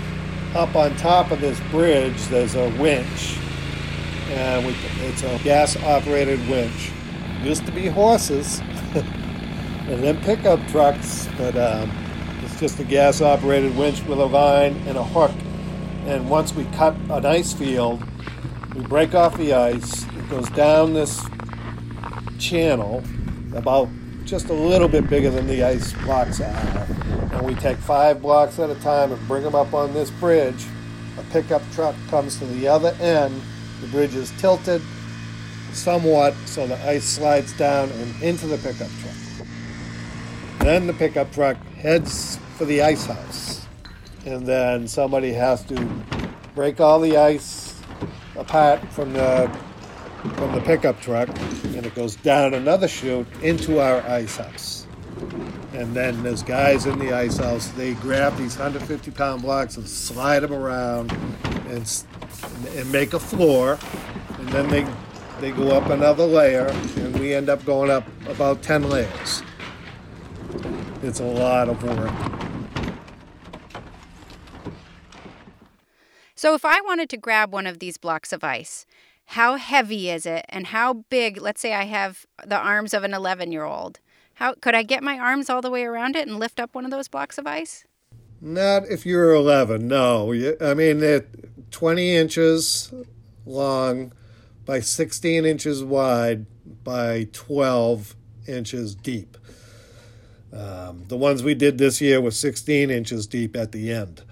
up 0.56 0.76
on 0.76 0.96
top 0.98 1.32
of 1.32 1.42
this 1.42 1.60
bridge, 1.72 2.18
there's 2.28 2.56
a 2.56 2.70
winch, 2.80 3.38
and 4.30 4.66
we, 4.66 4.76
it's 5.02 5.24
a 5.24 5.40
gas-operated 5.44 6.48
winch. 6.50 6.92
Used 7.44 7.66
to 7.68 7.72
be 7.72 7.86
horses, 7.88 8.60
and 8.96 10.04
then 10.04 10.20
pickup 10.22 10.66
trucks, 10.68 11.30
but 11.38 11.56
um, 11.56 11.92
it's 12.44 12.60
just 12.60 12.80
a 12.80 12.84
gas-operated 12.84 13.78
winch 13.78 14.04
with 14.06 14.20
a 14.20 14.26
line 14.26 14.76
and 14.88 14.98
a 14.98 15.04
hook. 15.04 15.32
And 16.06 16.30
once 16.30 16.54
we 16.54 16.66
cut 16.76 16.96
an 17.10 17.26
ice 17.26 17.54
field, 17.54 18.04
we 18.76 18.82
break 18.82 19.14
off 19.14 19.38
the 19.38 19.54
ice. 19.54 20.04
It 20.04 20.30
goes 20.30 20.50
down 20.50 20.94
this 20.94 21.24
channel 22.40 23.04
about 23.54 23.90
just 24.26 24.50
a 24.50 24.54
little 24.54 24.88
bit 24.88 25.10
bigger 25.10 25.30
than 25.30 25.48
the 25.48 25.64
ice 25.64 25.94
blocks 26.04 26.40
are. 26.40 26.88
And 27.34 27.46
we 27.46 27.56
take 27.56 27.78
five 27.78 28.22
blocks 28.22 28.60
at 28.60 28.70
a 28.70 28.76
time 28.76 29.12
and 29.12 29.28
bring 29.28 29.44
them 29.44 29.56
up 29.56 29.74
on 29.74 29.94
this 29.94 30.10
bridge. 30.12 30.66
A 31.18 31.24
pickup 31.32 31.62
truck 31.72 31.96
comes 32.10 32.38
to 32.40 32.46
the 32.46 32.68
other 32.68 32.96
end. 33.00 33.42
The 33.82 33.88
bridge 33.88 34.16
is 34.16 34.32
tilted 34.40 34.82
somewhat 35.74 36.34
so 36.46 36.68
the 36.68 36.80
ice 36.88 37.06
slides 37.06 37.54
down 37.54 37.90
and 37.90 38.24
into 38.24 38.48
the 38.48 38.58
pickup 38.58 38.90
truck. 39.02 39.48
Then 40.60 40.88
the 40.88 40.94
pickup 40.94 41.32
truck 41.32 41.58
heads 41.76 42.40
for 42.58 42.66
the 42.66 42.82
ice 42.82 43.06
house. 43.06 43.66
And 44.26 44.46
then 44.46 44.88
somebody 44.88 45.34
has 45.34 45.64
to 45.66 45.76
break 46.54 46.80
all 46.80 47.00
the 47.00 47.18
ice 47.18 47.82
apart 48.36 48.86
from 48.92 49.14
the 49.14 49.50
from 50.22 50.54
the 50.54 50.62
pickup 50.62 51.00
truck 51.02 51.30
and 51.64 51.86
it 51.86 51.96
goes 51.96 52.16
down 52.18 52.54
another 52.54 52.88
chute 52.88 53.28
into 53.42 53.80
our 53.80 54.02
ice 54.02 54.38
house. 54.38 54.86
And 55.74 55.94
then 55.94 56.24
there's 56.24 56.44
guys 56.44 56.86
in 56.86 57.00
the 57.00 57.14
ice 57.14 57.38
house. 57.38 57.68
They 57.70 57.94
grab 57.96 58.36
these 58.36 58.58
150 58.58 59.12
pound 59.12 59.42
blocks 59.42 59.78
and 59.78 59.88
slide 59.88 60.42
them 60.42 60.54
around 60.54 61.12
and, 61.70 62.04
and 62.76 62.92
make 62.92 63.14
a 63.14 63.20
floor. 63.20 63.80
And 64.38 64.50
then 64.50 64.68
they, 64.70 64.88
they 65.40 65.52
go 65.52 65.72
up 65.72 65.90
another 65.90 66.26
layer 66.26 66.68
and 66.98 67.18
we 67.20 67.34
end 67.34 67.50
up 67.50 67.64
going 67.66 67.90
up 67.90 68.06
about 68.28 68.62
10 68.62 68.90
layers. 68.90 69.44
It's 71.02 71.20
a 71.20 71.26
lot 71.26 71.70
of 71.70 71.82
work. 71.84 72.40
So, 76.36 76.56
if 76.56 76.64
I 76.64 76.80
wanted 76.80 77.10
to 77.10 77.18
grab 77.18 77.52
one 77.52 77.68
of 77.68 77.80
these 77.80 77.98
blocks 77.98 78.32
of 78.32 78.46
ice, 78.46 78.86
how 79.34 79.58
heavy 79.58 80.10
is 80.10 80.26
it? 80.26 80.44
And 80.50 80.68
how 80.68 81.06
big 81.12 81.40
let's 81.40 81.62
say 81.62 81.74
i 81.74 81.84
have 81.84 82.26
the 82.46 82.58
arms 82.58 82.96
of 82.96 83.04
an 83.04 83.14
11 83.14 83.52
year 83.52 83.64
old 83.64 84.00
how 84.36 84.56
could 84.56 84.74
i 84.74 84.82
get 84.82 85.04
my 85.04 85.20
arms 85.20 85.52
all 85.52 85.62
the 85.62 85.70
way 85.70 85.84
around 85.84 86.16
it 86.16 86.28
and 86.28 86.40
lift 86.40 86.60
up 86.60 86.74
one 86.74 86.84
of 86.84 86.90
those 86.90 87.08
blocks 87.08 87.38
of 87.38 87.46
ice? 87.46 87.86
Not 88.42 88.88
if 88.90 89.06
you're 89.06 89.34
11 89.34 89.88
no. 89.88 90.34
I 90.60 90.74
mean 90.74 91.00
they're 91.00 91.28
20 91.70 92.16
inches 92.16 92.92
long 93.46 94.14
by 94.66 94.80
16 94.80 95.46
inches 95.46 95.84
wide 95.84 96.48
by 96.84 97.28
12 97.32 98.16
inches 98.48 98.96
deep. 98.96 99.38
Um, 100.52 101.06
the 101.08 101.18
ones 101.18 101.44
we 101.44 101.54
did 101.54 101.78
this 101.78 102.02
year 102.02 102.20
were 102.20 102.32
16 102.32 102.90
inches 102.90 103.28
deep 103.28 103.56
at 103.56 103.72
the 103.74 103.92
end. 103.92 104.24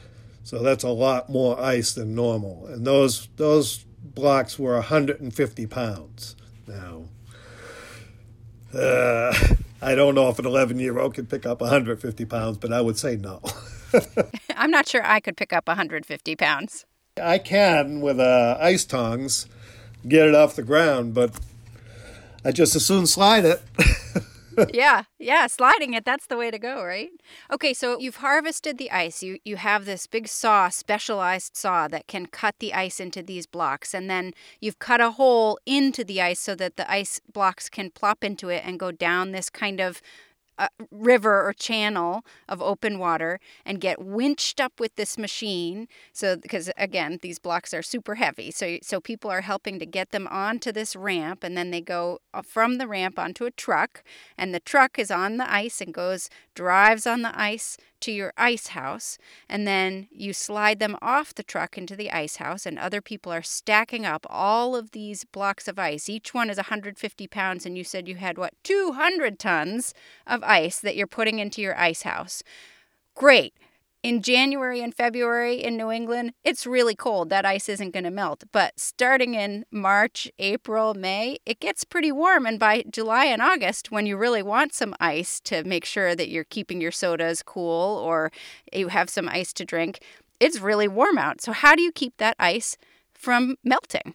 So 0.43 0.63
that's 0.63 0.83
a 0.83 0.89
lot 0.89 1.29
more 1.29 1.59
ice 1.59 1.93
than 1.93 2.15
normal. 2.15 2.65
And 2.65 2.87
those 2.87 3.27
those 3.35 3.85
blocks 4.13 4.57
were 4.59 4.73
150 4.75 5.67
pounds. 5.67 6.35
Now, 6.67 7.05
uh, 8.73 9.33
I 9.81 9.95
don't 9.95 10.15
know 10.15 10.29
if 10.29 10.39
an 10.39 10.45
11 10.45 10.79
year 10.79 10.99
old 10.99 11.13
could 11.13 11.29
pick 11.29 11.45
up 11.45 11.61
150 11.61 12.25
pounds, 12.25 12.57
but 12.57 12.73
I 12.73 12.81
would 12.81 12.97
say 12.97 13.15
no. 13.15 13.41
I'm 14.55 14.71
not 14.71 14.87
sure 14.87 15.05
I 15.05 15.19
could 15.19 15.37
pick 15.37 15.53
up 15.53 15.67
150 15.67 16.35
pounds. 16.35 16.85
I 17.21 17.37
can 17.37 18.01
with 18.01 18.19
uh, 18.19 18.57
ice 18.59 18.85
tongs 18.85 19.47
get 20.07 20.27
it 20.27 20.35
off 20.35 20.55
the 20.55 20.63
ground, 20.63 21.13
but 21.13 21.31
I 22.43 22.51
just 22.51 22.75
as 22.75 22.85
soon 22.85 23.07
slide 23.07 23.45
it. 23.45 23.61
yeah, 24.73 25.03
yeah, 25.19 25.47
sliding 25.47 25.93
it, 25.93 26.03
that's 26.03 26.27
the 26.27 26.37
way 26.37 26.49
to 26.49 26.57
go, 26.57 26.83
right? 26.83 27.09
Okay, 27.51 27.73
so 27.73 27.99
you've 27.99 28.17
harvested 28.17 28.77
the 28.77 28.89
ice. 28.91 29.21
You 29.21 29.37
you 29.45 29.57
have 29.57 29.85
this 29.85 30.07
big 30.07 30.27
saw, 30.27 30.69
specialized 30.69 31.55
saw 31.55 31.87
that 31.89 32.07
can 32.07 32.25
cut 32.25 32.55
the 32.59 32.73
ice 32.73 32.99
into 32.99 33.21
these 33.21 33.45
blocks 33.45 33.93
and 33.93 34.09
then 34.09 34.33
you've 34.59 34.79
cut 34.79 35.01
a 35.01 35.11
hole 35.11 35.59
into 35.65 36.03
the 36.03 36.21
ice 36.21 36.39
so 36.39 36.55
that 36.55 36.75
the 36.75 36.89
ice 36.91 37.21
blocks 37.31 37.69
can 37.69 37.91
plop 37.91 38.23
into 38.23 38.49
it 38.49 38.63
and 38.65 38.79
go 38.79 38.91
down 38.91 39.31
this 39.31 39.49
kind 39.49 39.79
of 39.79 40.01
a 40.57 40.69
river 40.91 41.47
or 41.47 41.53
channel 41.53 42.23
of 42.47 42.61
open 42.61 42.99
water 42.99 43.39
and 43.65 43.81
get 43.81 44.03
winched 44.03 44.59
up 44.59 44.79
with 44.79 44.95
this 44.95 45.17
machine 45.17 45.87
so 46.13 46.35
because 46.35 46.69
again 46.77 47.19
these 47.21 47.39
blocks 47.39 47.73
are 47.73 47.81
super 47.81 48.15
heavy 48.15 48.51
so 48.51 48.77
so 48.81 48.99
people 48.99 49.29
are 49.29 49.41
helping 49.41 49.79
to 49.79 49.85
get 49.85 50.11
them 50.11 50.27
onto 50.27 50.71
this 50.71 50.95
ramp 50.95 51.43
and 51.43 51.57
then 51.57 51.71
they 51.71 51.81
go 51.81 52.19
uh, 52.33 52.41
from 52.41 52.77
the 52.77 52.87
ramp 52.87 53.19
onto 53.19 53.45
a 53.45 53.51
truck 53.51 54.03
and 54.37 54.53
the 54.53 54.59
truck 54.59 54.97
is 54.97 55.11
on 55.11 55.37
the 55.37 55.51
ice 55.51 55.81
and 55.81 55.93
goes 55.93 56.29
drives 56.55 57.05
on 57.05 57.21
the 57.21 57.39
ice 57.39 57.77
to 57.99 58.11
your 58.11 58.33
ice 58.37 58.67
house, 58.67 59.17
and 59.49 59.67
then 59.67 60.07
you 60.11 60.33
slide 60.33 60.79
them 60.79 60.97
off 61.01 61.33
the 61.33 61.43
truck 61.43 61.77
into 61.77 61.95
the 61.95 62.11
ice 62.11 62.37
house, 62.37 62.65
and 62.65 62.77
other 62.77 63.01
people 63.01 63.31
are 63.31 63.41
stacking 63.41 64.05
up 64.05 64.25
all 64.29 64.75
of 64.75 64.91
these 64.91 65.23
blocks 65.23 65.67
of 65.67 65.79
ice. 65.79 66.09
Each 66.09 66.33
one 66.33 66.49
is 66.49 66.57
150 66.57 67.27
pounds, 67.27 67.65
and 67.65 67.77
you 67.77 67.83
said 67.83 68.07
you 68.07 68.15
had 68.15 68.37
what, 68.37 68.53
200 68.63 69.39
tons 69.39 69.93
of 70.25 70.43
ice 70.47 70.79
that 70.79 70.95
you're 70.95 71.07
putting 71.07 71.39
into 71.39 71.61
your 71.61 71.77
ice 71.77 72.03
house. 72.03 72.43
Great 73.15 73.53
in 74.07 74.21
January 74.21 74.81
and 74.81 74.95
February 74.95 75.55
in 75.55 75.75
New 75.75 75.91
England, 75.91 76.33
it's 76.43 76.65
really 76.65 76.95
cold. 76.95 77.29
That 77.29 77.45
ice 77.45 77.67
isn't 77.67 77.91
going 77.91 78.03
to 78.03 78.11
melt. 78.11 78.43
But 78.51 78.79
starting 78.79 79.33
in 79.33 79.65
March, 79.71 80.31
April, 80.39 80.93
May, 80.93 81.39
it 81.45 81.59
gets 81.59 81.83
pretty 81.83 82.11
warm. 82.11 82.45
And 82.45 82.59
by 82.59 82.85
July 82.89 83.25
and 83.25 83.41
August, 83.41 83.91
when 83.91 84.05
you 84.05 84.15
really 84.15 84.43
want 84.43 84.73
some 84.73 84.95
ice 84.99 85.39
to 85.41 85.63
make 85.63 85.83
sure 85.83 86.15
that 86.15 86.29
you're 86.29 86.43
keeping 86.43 86.79
your 86.79 86.91
sodas 86.91 87.43
cool 87.43 87.97
or 87.97 88.31
you 88.71 88.89
have 88.89 89.09
some 89.09 89.27
ice 89.27 89.51
to 89.53 89.65
drink, 89.65 89.99
it's 90.39 90.61
really 90.61 90.87
warm 90.87 91.17
out. 91.17 91.41
So, 91.41 91.51
how 91.51 91.75
do 91.75 91.81
you 91.81 91.91
keep 91.91 92.15
that 92.17 92.35
ice 92.39 92.77
from 93.13 93.55
melting? 93.63 94.13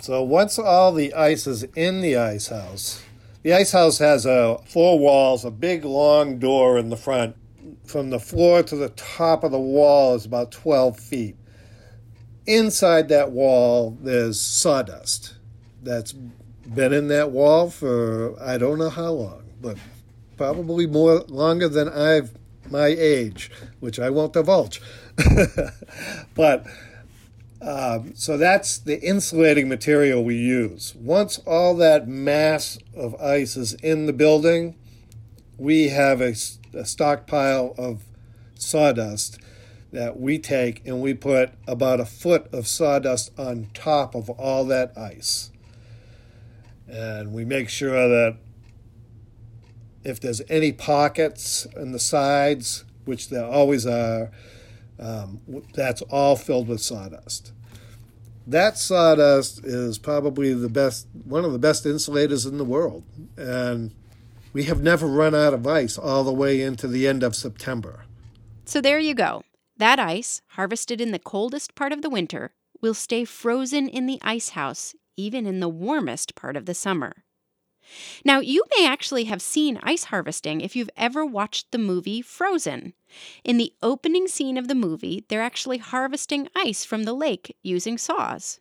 So, 0.00 0.22
once 0.22 0.58
all 0.58 0.92
the 0.92 1.12
ice 1.12 1.46
is 1.46 1.64
in 1.74 2.00
the 2.00 2.16
ice 2.16 2.48
house, 2.48 3.02
the 3.48 3.54
ice 3.54 3.72
house 3.72 3.96
has 3.96 4.26
a 4.26 4.58
four 4.66 4.98
walls, 4.98 5.42
a 5.42 5.50
big 5.50 5.82
long 5.82 6.38
door 6.38 6.76
in 6.76 6.90
the 6.90 6.98
front 6.98 7.34
from 7.82 8.10
the 8.10 8.20
floor 8.20 8.62
to 8.62 8.76
the 8.76 8.90
top 8.90 9.42
of 9.42 9.50
the 9.50 9.58
wall 9.58 10.14
is 10.14 10.26
about 10.26 10.52
12 10.52 11.00
feet. 11.00 11.34
Inside 12.44 13.08
that 13.08 13.32
wall, 13.32 13.96
there's 14.02 14.38
sawdust 14.38 15.36
that's 15.82 16.12
been 16.12 16.92
in 16.92 17.08
that 17.08 17.30
wall 17.30 17.70
for 17.70 18.38
I 18.38 18.58
don't 18.58 18.78
know 18.78 18.90
how 18.90 19.12
long, 19.12 19.44
but 19.62 19.78
probably 20.36 20.86
more 20.86 21.20
longer 21.28 21.70
than 21.70 21.88
I've 21.88 22.34
my 22.70 22.88
age, 22.88 23.50
which 23.80 23.98
I 23.98 24.10
won't 24.10 24.34
divulge. 24.34 24.82
but 26.34 26.66
um, 27.60 28.14
so 28.14 28.36
that's 28.36 28.78
the 28.78 29.00
insulating 29.00 29.68
material 29.68 30.24
we 30.24 30.36
use. 30.36 30.94
Once 30.94 31.38
all 31.46 31.74
that 31.76 32.06
mass 32.06 32.78
of 32.94 33.14
ice 33.20 33.56
is 33.56 33.74
in 33.74 34.06
the 34.06 34.12
building, 34.12 34.76
we 35.56 35.88
have 35.88 36.20
a 36.20 36.34
a 36.74 36.84
stockpile 36.84 37.74
of 37.78 38.02
sawdust 38.54 39.38
that 39.90 40.20
we 40.20 40.38
take 40.38 40.86
and 40.86 41.00
we 41.00 41.14
put 41.14 41.50
about 41.66 42.00
a 42.00 42.04
foot 42.04 42.46
of 42.52 42.66
sawdust 42.66 43.30
on 43.38 43.68
top 43.72 44.14
of 44.14 44.28
all 44.30 44.64
that 44.66 44.96
ice. 44.96 45.50
And 46.86 47.32
we 47.32 47.44
make 47.44 47.68
sure 47.68 48.08
that 48.08 48.36
if 50.04 50.20
there's 50.20 50.42
any 50.48 50.72
pockets 50.72 51.66
in 51.76 51.92
the 51.92 51.98
sides, 51.98 52.84
which 53.04 53.28
there 53.28 53.44
always 53.44 53.86
are, 53.86 54.30
um, 54.98 55.40
that's 55.74 56.02
all 56.02 56.36
filled 56.36 56.68
with 56.68 56.80
sawdust. 56.80 57.52
That 58.46 58.78
sawdust 58.78 59.64
is 59.64 59.98
probably 59.98 60.54
the 60.54 60.68
best, 60.68 61.06
one 61.24 61.44
of 61.44 61.52
the 61.52 61.58
best 61.58 61.84
insulators 61.84 62.46
in 62.46 62.58
the 62.58 62.64
world. 62.64 63.04
And 63.36 63.92
we 64.52 64.64
have 64.64 64.82
never 64.82 65.06
run 65.06 65.34
out 65.34 65.52
of 65.52 65.66
ice 65.66 65.98
all 65.98 66.24
the 66.24 66.32
way 66.32 66.62
into 66.62 66.88
the 66.88 67.06
end 67.06 67.22
of 67.22 67.36
September. 67.36 68.04
So 68.64 68.80
there 68.80 68.98
you 68.98 69.14
go. 69.14 69.42
That 69.76 69.98
ice, 69.98 70.42
harvested 70.48 71.00
in 71.00 71.12
the 71.12 71.18
coldest 71.18 71.74
part 71.74 71.92
of 71.92 72.02
the 72.02 72.10
winter, 72.10 72.52
will 72.80 72.94
stay 72.94 73.24
frozen 73.24 73.88
in 73.88 74.06
the 74.06 74.18
ice 74.22 74.50
house 74.50 74.94
even 75.18 75.46
in 75.46 75.58
the 75.58 75.68
warmest 75.68 76.36
part 76.36 76.56
of 76.56 76.64
the 76.64 76.74
summer. 76.74 77.24
Now, 78.24 78.40
you 78.40 78.64
may 78.76 78.86
actually 78.86 79.24
have 79.24 79.42
seen 79.42 79.80
ice 79.82 80.04
harvesting 80.04 80.60
if 80.60 80.76
you've 80.76 80.90
ever 80.96 81.24
watched 81.24 81.70
the 81.70 81.78
movie 81.78 82.22
Frozen. 82.22 82.94
In 83.44 83.56
the 83.56 83.72
opening 83.82 84.28
scene 84.28 84.58
of 84.58 84.68
the 84.68 84.74
movie, 84.74 85.24
they're 85.28 85.42
actually 85.42 85.78
harvesting 85.78 86.48
ice 86.54 86.84
from 86.84 87.04
the 87.04 87.14
lake 87.14 87.56
using 87.62 87.98
saws. 87.98 88.60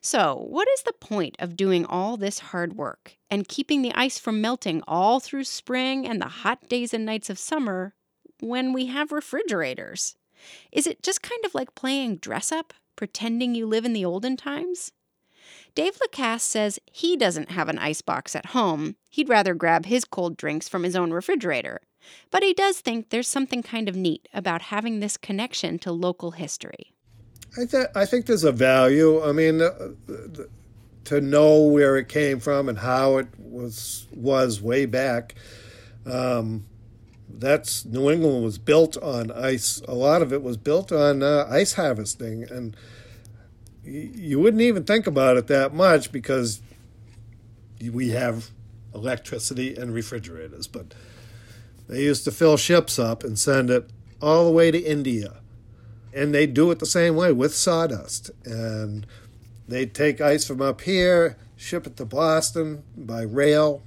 So, 0.00 0.46
what 0.50 0.68
is 0.74 0.82
the 0.82 0.92
point 0.92 1.34
of 1.38 1.56
doing 1.56 1.86
all 1.86 2.18
this 2.18 2.38
hard 2.38 2.76
work 2.76 3.16
and 3.30 3.48
keeping 3.48 3.80
the 3.80 3.94
ice 3.94 4.18
from 4.18 4.40
melting 4.40 4.82
all 4.86 5.18
through 5.18 5.44
spring 5.44 6.06
and 6.06 6.20
the 6.20 6.26
hot 6.26 6.68
days 6.68 6.92
and 6.92 7.06
nights 7.06 7.30
of 7.30 7.38
summer 7.38 7.94
when 8.40 8.74
we 8.74 8.86
have 8.86 9.12
refrigerators? 9.12 10.16
Is 10.70 10.86
it 10.86 11.02
just 11.02 11.22
kind 11.22 11.42
of 11.46 11.54
like 11.54 11.74
playing 11.74 12.16
dress 12.16 12.52
up, 12.52 12.74
pretending 12.96 13.54
you 13.54 13.66
live 13.66 13.86
in 13.86 13.94
the 13.94 14.04
olden 14.04 14.36
times? 14.36 14.92
Dave 15.74 15.98
Lacasse 15.98 16.42
says 16.42 16.78
he 16.90 17.16
doesn't 17.16 17.50
have 17.50 17.68
an 17.68 17.78
icebox 17.78 18.36
at 18.36 18.46
home. 18.46 18.96
He'd 19.10 19.28
rather 19.28 19.54
grab 19.54 19.86
his 19.86 20.04
cold 20.04 20.36
drinks 20.36 20.68
from 20.68 20.82
his 20.82 20.96
own 20.96 21.12
refrigerator. 21.12 21.80
But 22.30 22.42
he 22.42 22.52
does 22.52 22.80
think 22.80 23.10
there's 23.10 23.28
something 23.28 23.62
kind 23.62 23.88
of 23.88 23.96
neat 23.96 24.28
about 24.34 24.62
having 24.62 25.00
this 25.00 25.16
connection 25.16 25.78
to 25.80 25.92
local 25.92 26.32
history. 26.32 26.92
I, 27.56 27.64
th- 27.64 27.86
I 27.94 28.04
think 28.04 28.26
there's 28.26 28.44
a 28.44 28.52
value. 28.52 29.22
I 29.22 29.32
mean, 29.32 29.62
uh, 29.62 29.72
to 31.04 31.20
know 31.20 31.62
where 31.62 31.96
it 31.96 32.08
came 32.08 32.40
from 32.40 32.68
and 32.68 32.78
how 32.78 33.18
it 33.18 33.28
was 33.38 34.06
was 34.12 34.60
way 34.60 34.86
back. 34.86 35.34
Um, 36.06 36.66
that's 37.28 37.84
New 37.84 38.10
England 38.10 38.44
was 38.44 38.58
built 38.58 38.96
on 38.98 39.30
ice. 39.30 39.82
A 39.86 39.94
lot 39.94 40.22
of 40.22 40.32
it 40.32 40.42
was 40.42 40.56
built 40.56 40.92
on 40.92 41.22
uh, 41.22 41.46
ice 41.48 41.74
harvesting, 41.74 42.44
and 42.50 42.76
you 43.84 44.40
wouldn't 44.40 44.62
even 44.62 44.84
think 44.84 45.06
about 45.06 45.36
it 45.36 45.46
that 45.48 45.74
much 45.74 46.10
because 46.12 46.60
we 47.92 48.10
have 48.10 48.50
electricity 48.94 49.76
and 49.76 49.92
refrigerators. 49.92 50.66
But 50.66 50.94
they 51.88 52.02
used 52.02 52.24
to 52.24 52.30
fill 52.30 52.56
ships 52.56 52.98
up 52.98 53.24
and 53.24 53.38
send 53.38 53.70
it 53.70 53.90
all 54.22 54.46
the 54.46 54.52
way 54.52 54.70
to 54.70 54.78
India, 54.78 55.40
and 56.12 56.34
they 56.34 56.46
do 56.46 56.70
it 56.70 56.78
the 56.78 56.86
same 56.86 57.16
way 57.16 57.32
with 57.32 57.54
sawdust. 57.54 58.30
And 58.44 59.06
they'd 59.68 59.94
take 59.94 60.20
ice 60.20 60.46
from 60.46 60.62
up 60.62 60.80
here, 60.82 61.36
ship 61.56 61.86
it 61.86 61.96
to 61.96 62.04
Boston 62.04 62.84
by 62.96 63.22
rail 63.22 63.82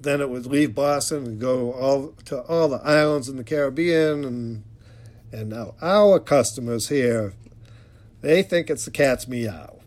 then 0.00 0.20
it 0.20 0.30
would 0.30 0.46
leave 0.46 0.74
Boston 0.74 1.26
and 1.26 1.40
go 1.40 1.72
all 1.72 2.14
to 2.24 2.40
all 2.42 2.68
the 2.68 2.78
islands 2.78 3.28
in 3.28 3.36
the 3.36 3.44
Caribbean, 3.44 4.24
and 4.24 4.64
and 5.30 5.50
now 5.50 5.74
our 5.80 6.18
customers 6.18 6.88
here, 6.88 7.34
they 8.20 8.42
think 8.42 8.70
it's 8.70 8.84
the 8.84 8.90
cat's 8.90 9.26
meow. 9.26 9.80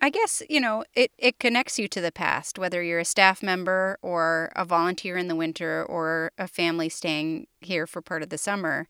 I 0.00 0.10
guess, 0.10 0.42
you 0.50 0.60
know, 0.60 0.84
it, 0.94 1.12
it 1.16 1.38
connects 1.38 1.78
you 1.78 1.88
to 1.88 2.00
the 2.00 2.12
past, 2.12 2.58
whether 2.58 2.82
you're 2.82 2.98
a 2.98 3.04
staff 3.06 3.42
member 3.42 3.98
or 4.02 4.52
a 4.54 4.64
volunteer 4.64 5.16
in 5.16 5.28
the 5.28 5.36
winter 5.36 5.82
or 5.82 6.30
a 6.36 6.46
family 6.46 6.88
staying 6.90 7.46
here 7.60 7.86
for 7.86 8.02
part 8.02 8.22
of 8.22 8.28
the 8.28 8.36
summer. 8.36 8.86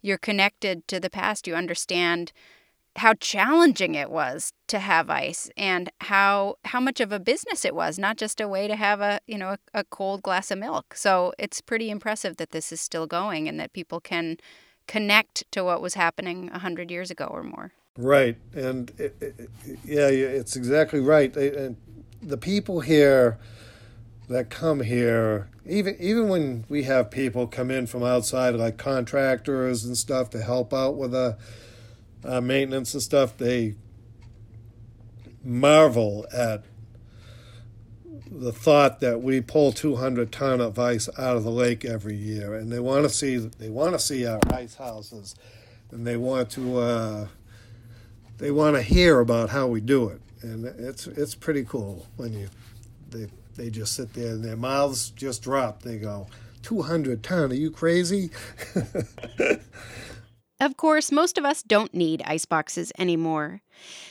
You're 0.00 0.16
connected 0.16 0.88
to 0.88 1.00
the 1.00 1.10
past. 1.10 1.46
You 1.46 1.54
understand 1.54 2.32
how 2.96 3.14
challenging 3.14 3.94
it 3.94 4.10
was 4.10 4.52
to 4.68 4.78
have 4.78 5.10
ice 5.10 5.50
and 5.56 5.90
how 6.02 6.56
how 6.64 6.80
much 6.80 7.00
of 7.00 7.10
a 7.10 7.18
business 7.18 7.64
it 7.64 7.74
was 7.74 7.98
not 7.98 8.16
just 8.16 8.40
a 8.40 8.46
way 8.46 8.68
to 8.68 8.76
have 8.76 9.00
a 9.00 9.20
you 9.26 9.36
know 9.36 9.50
a, 9.50 9.58
a, 9.80 9.84
cold 9.84 10.22
glass 10.22 10.50
of 10.50 10.58
milk 10.58 10.94
so 10.94 11.32
it's 11.38 11.60
pretty 11.60 11.90
impressive 11.90 12.36
that 12.36 12.52
this 12.52 12.70
is 12.70 12.80
still 12.80 13.06
going 13.06 13.48
and 13.48 13.58
that 13.58 13.72
people 13.72 14.00
can 14.00 14.36
connect 14.86 15.44
to 15.52 15.64
what 15.64 15.80
was 15.82 15.94
happening 15.94 16.48
100 16.50 16.90
years 16.90 17.10
ago 17.10 17.26
or 17.26 17.42
more. 17.42 17.72
Right 17.96 18.36
and 18.54 18.90
it, 18.98 19.16
it, 19.20 19.50
yeah 19.84 20.08
it's 20.08 20.56
exactly 20.56 21.00
right. 21.00 21.34
And 21.36 21.76
the 22.22 22.38
people 22.38 22.80
here 22.80 23.38
that 24.28 24.50
come 24.50 24.80
here 24.80 25.48
even 25.66 25.96
even 25.98 26.28
when 26.28 26.64
we 26.68 26.82
have 26.84 27.10
people 27.10 27.46
come 27.46 27.70
in 27.70 27.86
from 27.86 28.02
outside 28.02 28.54
like 28.54 28.76
contractors 28.76 29.84
and 29.84 29.96
stuff 29.96 30.30
to 30.30 30.42
help 30.42 30.74
out 30.74 30.96
with 30.96 31.14
a 31.14 31.38
uh, 32.24 32.40
maintenance 32.40 32.94
and 32.94 33.02
stuff, 33.02 33.36
they 33.36 33.74
marvel 35.42 36.26
at 36.32 36.64
the 38.40 38.52
thought 38.52 39.00
that 39.00 39.22
we 39.22 39.40
pull 39.40 39.72
200 39.72 40.32
ton 40.32 40.60
of 40.60 40.78
ice 40.78 41.08
out 41.18 41.36
of 41.36 41.44
the 41.44 41.50
lake 41.50 41.84
every 41.84 42.16
year, 42.16 42.54
and 42.54 42.70
they 42.70 42.80
want 42.80 43.04
to 43.04 43.08
see 43.08 43.36
they 43.36 43.68
want 43.70 43.92
to 43.92 43.98
see 43.98 44.26
our 44.26 44.40
ice 44.50 44.74
houses, 44.74 45.34
and 45.90 46.06
they 46.06 46.16
want 46.16 46.50
to 46.50 46.78
uh, 46.78 47.26
they 48.38 48.50
want 48.50 48.76
to 48.76 48.82
hear 48.82 49.20
about 49.20 49.50
how 49.50 49.66
we 49.66 49.80
do 49.80 50.08
it, 50.08 50.20
and 50.42 50.64
it's 50.64 51.06
it's 51.06 51.34
pretty 51.34 51.64
cool 51.64 52.06
when 52.16 52.32
you 52.32 52.48
they 53.10 53.28
they 53.56 53.70
just 53.70 53.94
sit 53.94 54.12
there 54.14 54.32
and 54.32 54.44
their 54.44 54.56
mouths 54.56 55.10
just 55.10 55.42
drop. 55.42 55.82
They 55.82 55.98
go, 55.98 56.26
200 56.62 57.22
ton, 57.22 57.52
are 57.52 57.54
you 57.54 57.70
crazy? 57.70 58.30
Of 60.60 60.76
course, 60.76 61.10
most 61.10 61.36
of 61.36 61.44
us 61.44 61.62
don't 61.62 61.92
need 61.92 62.22
iceboxes 62.26 62.92
anymore. 62.96 63.60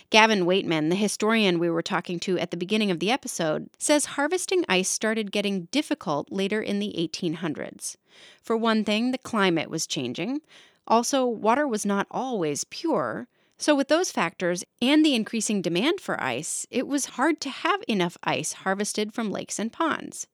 Gavin 0.09 0.45
Weightman, 0.45 0.89
the 0.89 0.95
historian 0.95 1.57
we 1.57 1.69
were 1.69 1.81
talking 1.81 2.19
to 2.21 2.37
at 2.37 2.51
the 2.51 2.57
beginning 2.57 2.91
of 2.91 2.99
the 2.99 3.11
episode, 3.11 3.69
says 3.79 4.05
harvesting 4.05 4.65
ice 4.67 4.89
started 4.89 5.31
getting 5.31 5.65
difficult 5.71 6.31
later 6.31 6.61
in 6.61 6.79
the 6.79 6.93
1800s. 6.97 7.95
For 8.41 8.57
one 8.57 8.83
thing, 8.83 9.11
the 9.11 9.17
climate 9.17 9.69
was 9.69 9.87
changing. 9.87 10.41
Also, 10.85 11.25
water 11.25 11.65
was 11.65 11.85
not 11.85 12.07
always 12.11 12.65
pure. 12.65 13.27
So, 13.57 13.73
with 13.73 13.87
those 13.87 14.11
factors 14.11 14.65
and 14.81 15.05
the 15.05 15.15
increasing 15.15 15.61
demand 15.61 16.01
for 16.01 16.21
ice, 16.21 16.67
it 16.69 16.87
was 16.87 17.05
hard 17.05 17.39
to 17.41 17.49
have 17.49 17.81
enough 17.87 18.17
ice 18.23 18.53
harvested 18.53 19.13
from 19.13 19.31
lakes 19.31 19.59
and 19.59 19.71
ponds. 19.71 20.27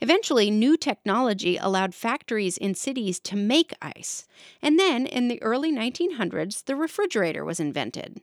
Eventually, 0.00 0.50
new 0.50 0.76
technology 0.76 1.56
allowed 1.56 1.94
factories 1.94 2.56
in 2.56 2.74
cities 2.74 3.18
to 3.20 3.36
make 3.36 3.72
ice, 3.80 4.26
and 4.60 4.78
then 4.78 5.06
in 5.06 5.28
the 5.28 5.42
early 5.42 5.72
1900s, 5.72 6.64
the 6.64 6.76
refrigerator 6.76 7.44
was 7.44 7.60
invented. 7.60 8.20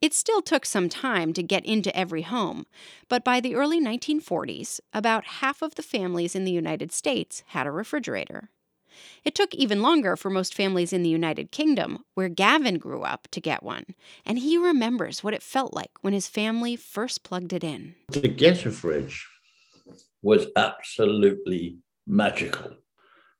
It 0.00 0.14
still 0.14 0.42
took 0.42 0.64
some 0.64 0.88
time 0.88 1.32
to 1.32 1.42
get 1.42 1.66
into 1.66 1.94
every 1.96 2.22
home, 2.22 2.66
but 3.08 3.24
by 3.24 3.40
the 3.40 3.56
early 3.56 3.80
1940s, 3.80 4.78
about 4.92 5.24
half 5.24 5.60
of 5.60 5.74
the 5.74 5.82
families 5.82 6.36
in 6.36 6.44
the 6.44 6.52
United 6.52 6.92
States 6.92 7.42
had 7.48 7.66
a 7.66 7.72
refrigerator. 7.72 8.50
It 9.24 9.34
took 9.34 9.54
even 9.54 9.82
longer 9.82 10.16
for 10.16 10.30
most 10.30 10.54
families 10.54 10.92
in 10.92 11.02
the 11.02 11.08
United 11.08 11.50
Kingdom, 11.50 12.04
where 12.14 12.28
Gavin 12.28 12.78
grew 12.78 13.02
up, 13.02 13.28
to 13.32 13.40
get 13.40 13.62
one, 13.62 13.84
and 14.24 14.38
he 14.38 14.56
remembers 14.56 15.22
what 15.24 15.34
it 15.34 15.42
felt 15.42 15.74
like 15.74 15.90
when 16.00 16.12
his 16.12 16.28
family 16.28 16.76
first 16.76 17.24
plugged 17.24 17.52
it 17.52 17.64
in. 17.64 17.94
To 18.12 18.28
get 18.28 18.64
a 18.66 18.70
fridge 18.70 19.28
was 20.22 20.46
absolutely 20.56 21.78
magical. 22.06 22.76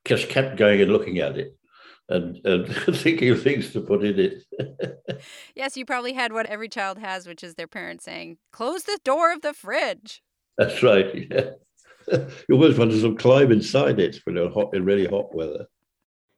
Just 0.05 0.29
kept 0.29 0.57
going 0.57 0.81
and 0.81 0.91
looking 0.91 1.19
at 1.19 1.37
it 1.37 1.55
and, 2.09 2.39
and 2.45 2.67
thinking 2.97 3.29
of 3.29 3.41
things 3.41 3.71
to 3.73 3.81
put 3.81 4.03
in 4.03 4.19
it. 4.19 5.21
yes, 5.55 5.77
you 5.77 5.85
probably 5.85 6.13
had 6.13 6.33
what 6.33 6.47
every 6.47 6.69
child 6.69 6.97
has, 6.97 7.27
which 7.27 7.43
is 7.43 7.55
their 7.55 7.67
parents 7.67 8.03
saying, 8.03 8.37
close 8.51 8.83
the 8.83 8.99
door 9.03 9.31
of 9.31 9.41
the 9.41 9.53
fridge. 9.53 10.21
That's 10.57 10.83
right. 10.83 11.31
Yeah. 12.11 12.25
you 12.47 12.55
almost 12.55 12.79
want 12.79 12.91
to 12.91 13.15
climb 13.17 13.51
inside 13.51 13.99
it 13.99 14.19
when 14.23 14.35
it's 14.35 14.51
hot 14.55 14.73
in 14.73 14.83
really 14.83 15.05
hot 15.05 15.35
weather. 15.35 15.67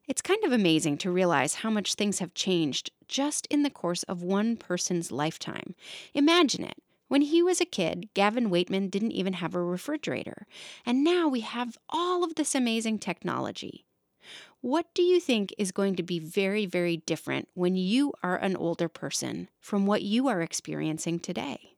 It's 0.05 0.21
kind 0.21 0.43
of 0.43 0.51
amazing 0.51 0.97
to 0.97 1.11
realize 1.11 1.55
how 1.55 1.69
much 1.69 1.93
things 1.93 2.19
have 2.19 2.33
changed 2.33 2.91
just 3.07 3.47
in 3.49 3.63
the 3.63 3.69
course 3.69 4.03
of 4.03 4.21
one 4.21 4.57
person's 4.57 5.13
lifetime. 5.13 5.73
Imagine 6.13 6.65
it 6.65 6.77
when 7.11 7.23
he 7.23 7.43
was 7.43 7.59
a 7.59 7.65
kid, 7.65 8.07
Gavin 8.13 8.49
Weightman 8.49 8.89
didn't 8.89 9.11
even 9.11 9.33
have 9.33 9.53
a 9.53 9.61
refrigerator, 9.61 10.47
and 10.85 11.03
now 11.03 11.27
we 11.27 11.41
have 11.41 11.77
all 11.89 12.23
of 12.23 12.35
this 12.35 12.55
amazing 12.55 12.99
technology. 12.99 13.83
What 14.61 14.85
do 14.93 15.01
you 15.01 15.19
think 15.19 15.53
is 15.57 15.73
going 15.73 15.97
to 15.97 16.03
be 16.03 16.19
very, 16.19 16.65
very 16.65 16.95
different 16.95 17.49
when 17.53 17.75
you 17.75 18.13
are 18.23 18.37
an 18.37 18.55
older 18.55 18.87
person 18.87 19.49
from 19.59 19.85
what 19.85 20.03
you 20.03 20.29
are 20.29 20.41
experiencing 20.41 21.19
today? 21.19 21.75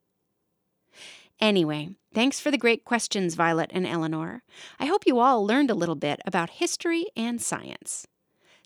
Anyway, 1.39 1.95
thanks 2.13 2.39
for 2.39 2.51
the 2.51 2.55
great 2.59 2.85
questions, 2.85 3.33
Violet 3.33 3.71
and 3.73 3.87
Eleanor. 3.87 4.43
I 4.79 4.85
hope 4.85 5.07
you 5.07 5.17
all 5.17 5.43
learned 5.43 5.71
a 5.71 5.75
little 5.75 5.95
bit 5.95 6.19
about 6.27 6.61
history 6.61 7.07
and 7.15 7.41
science. 7.41 8.05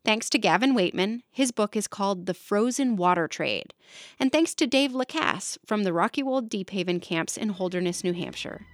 Thanks 0.05 0.29
to 0.29 0.37
Gavin 0.37 0.73
Weightman, 0.73 1.21
his 1.31 1.51
book 1.51 1.75
is 1.75 1.87
called 1.87 2.27
The 2.27 2.33
Frozen 2.33 2.95
Water 2.95 3.27
Trade. 3.27 3.73
And 4.19 4.31
thanks 4.31 4.55
to 4.55 4.67
Dave 4.67 4.91
Lacasse 4.91 5.57
from 5.65 5.83
the 5.83 5.91
Rockywold 5.91 6.49
Deep 6.49 6.69
Haven 6.69 6.99
camps 6.99 7.35
in 7.35 7.49
Holderness, 7.49 8.03
New 8.03 8.13
Hampshire. 8.13 8.65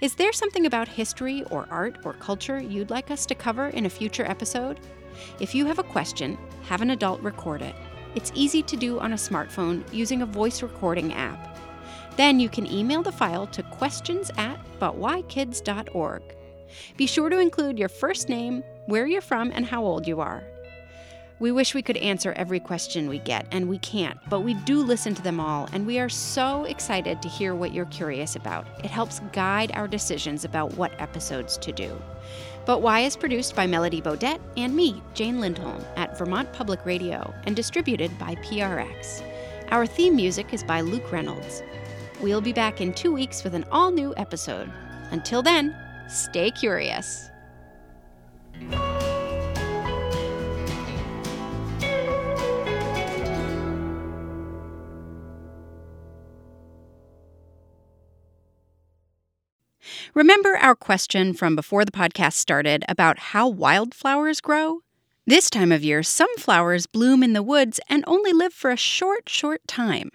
Is 0.00 0.14
there 0.14 0.32
something 0.32 0.66
about 0.66 0.88
history 0.88 1.44
or 1.50 1.68
art 1.70 1.98
or 2.04 2.14
culture 2.14 2.60
you'd 2.60 2.90
like 2.90 3.10
us 3.10 3.26
to 3.26 3.34
cover 3.34 3.68
in 3.68 3.86
a 3.86 3.90
future 3.90 4.24
episode? 4.24 4.80
If 5.38 5.54
you 5.54 5.66
have 5.66 5.78
a 5.78 5.84
question, 5.84 6.36
have 6.64 6.82
an 6.82 6.90
adult 6.90 7.20
record 7.22 7.62
it. 7.62 7.74
It's 8.14 8.32
easy 8.34 8.62
to 8.62 8.76
do 8.76 8.98
on 8.98 9.12
a 9.12 9.16
smartphone 9.16 9.84
using 9.92 10.22
a 10.22 10.26
voice 10.26 10.62
recording 10.62 11.12
app. 11.12 11.58
Then 12.16 12.40
you 12.40 12.48
can 12.48 12.66
email 12.66 13.02
the 13.02 13.12
file 13.12 13.46
to 13.48 13.62
questions 13.62 14.30
at 14.36 14.58
butwhykids.org. 14.80 16.22
Be 16.96 17.06
sure 17.06 17.28
to 17.28 17.38
include 17.38 17.78
your 17.78 17.88
first 17.88 18.28
name, 18.28 18.62
where 18.86 19.06
you're 19.06 19.20
from, 19.20 19.50
and 19.54 19.64
how 19.66 19.84
old 19.84 20.06
you 20.06 20.20
are. 20.20 20.42
We 21.38 21.52
wish 21.52 21.74
we 21.74 21.80
could 21.80 21.96
answer 21.96 22.32
every 22.32 22.60
question 22.60 23.08
we 23.08 23.18
get, 23.18 23.46
and 23.50 23.66
we 23.66 23.78
can't, 23.78 24.18
but 24.28 24.40
we 24.40 24.52
do 24.52 24.82
listen 24.82 25.14
to 25.14 25.22
them 25.22 25.40
all, 25.40 25.70
and 25.72 25.86
we 25.86 25.98
are 25.98 26.10
so 26.10 26.64
excited 26.64 27.22
to 27.22 27.28
hear 27.28 27.54
what 27.54 27.72
you're 27.72 27.86
curious 27.86 28.36
about. 28.36 28.66
It 28.84 28.90
helps 28.90 29.20
guide 29.32 29.72
our 29.72 29.88
decisions 29.88 30.44
about 30.44 30.74
what 30.74 30.92
episodes 31.00 31.56
to 31.58 31.72
do. 31.72 31.96
But 32.66 32.82
Why 32.82 33.00
is 33.00 33.16
produced 33.16 33.56
by 33.56 33.66
Melody 33.66 34.02
Bodette 34.02 34.40
and 34.56 34.76
me, 34.76 35.02
Jane 35.14 35.40
Lindholm, 35.40 35.82
at 35.96 36.18
Vermont 36.18 36.52
Public 36.52 36.84
Radio 36.84 37.32
and 37.44 37.56
distributed 37.56 38.16
by 38.18 38.34
PRX. 38.36 39.22
Our 39.70 39.86
theme 39.86 40.14
music 40.16 40.52
is 40.52 40.62
by 40.62 40.82
Luke 40.82 41.10
Reynolds. 41.10 41.62
We'll 42.20 42.42
be 42.42 42.52
back 42.52 42.82
in 42.82 42.92
two 42.92 43.12
weeks 43.12 43.44
with 43.44 43.54
an 43.54 43.64
all 43.72 43.90
new 43.90 44.12
episode. 44.18 44.70
Until 45.10 45.42
then, 45.42 45.74
Stay 46.10 46.50
curious. 46.50 47.30
Remember 60.14 60.56
our 60.56 60.74
question 60.74 61.32
from 61.32 61.54
before 61.54 61.84
the 61.84 61.92
podcast 61.92 62.32
started 62.32 62.84
about 62.88 63.18
how 63.18 63.48
wildflowers 63.48 64.40
grow? 64.40 64.80
This 65.26 65.48
time 65.48 65.70
of 65.70 65.84
year, 65.84 66.02
some 66.02 66.34
flowers 66.36 66.86
bloom 66.86 67.22
in 67.22 67.32
the 67.32 67.42
woods 67.42 67.78
and 67.88 68.02
only 68.08 68.32
live 68.32 68.52
for 68.52 68.70
a 68.70 68.76
short, 68.76 69.28
short 69.28 69.64
time. 69.68 70.10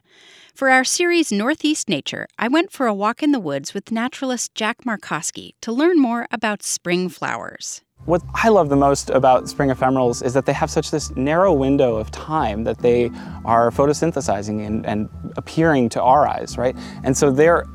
For 0.56 0.70
our 0.70 0.86
series 0.86 1.34
Northeast 1.34 1.90
Nature, 1.90 2.28
I 2.40 2.48
went 2.48 2.72
for 2.72 2.88
a 2.88 2.94
walk 2.94 3.22
in 3.22 3.34
the 3.34 3.42
woods 3.42 3.74
with 3.74 3.92
naturalist 3.92 4.56
Jack 4.56 4.86
Markowski 4.86 5.52
to 5.60 5.74
learn 5.74 6.00
more 6.00 6.28
about 6.32 6.64
spring 6.64 7.10
flowers. 7.10 7.82
What 8.06 8.22
I 8.34 8.48
love 8.48 8.70
the 8.70 8.78
most 8.78 9.10
about 9.10 9.50
spring 9.50 9.70
ephemerals 9.70 10.24
is 10.24 10.34
that 10.34 10.46
they 10.46 10.54
have 10.54 10.72
such 10.72 10.92
this 10.92 11.14
narrow 11.18 11.52
window 11.52 11.98
of 11.98 12.10
time 12.10 12.64
that 12.64 12.78
they 12.78 13.12
are 13.44 13.70
photosynthesizing 13.70 14.66
and, 14.66 14.86
and 14.86 15.10
appearing 15.36 15.90
to 15.90 16.02
our 16.02 16.26
eyes, 16.26 16.58
right? 16.58 16.74
And 17.04 17.18
so 17.18 17.32
they're 17.32 17.66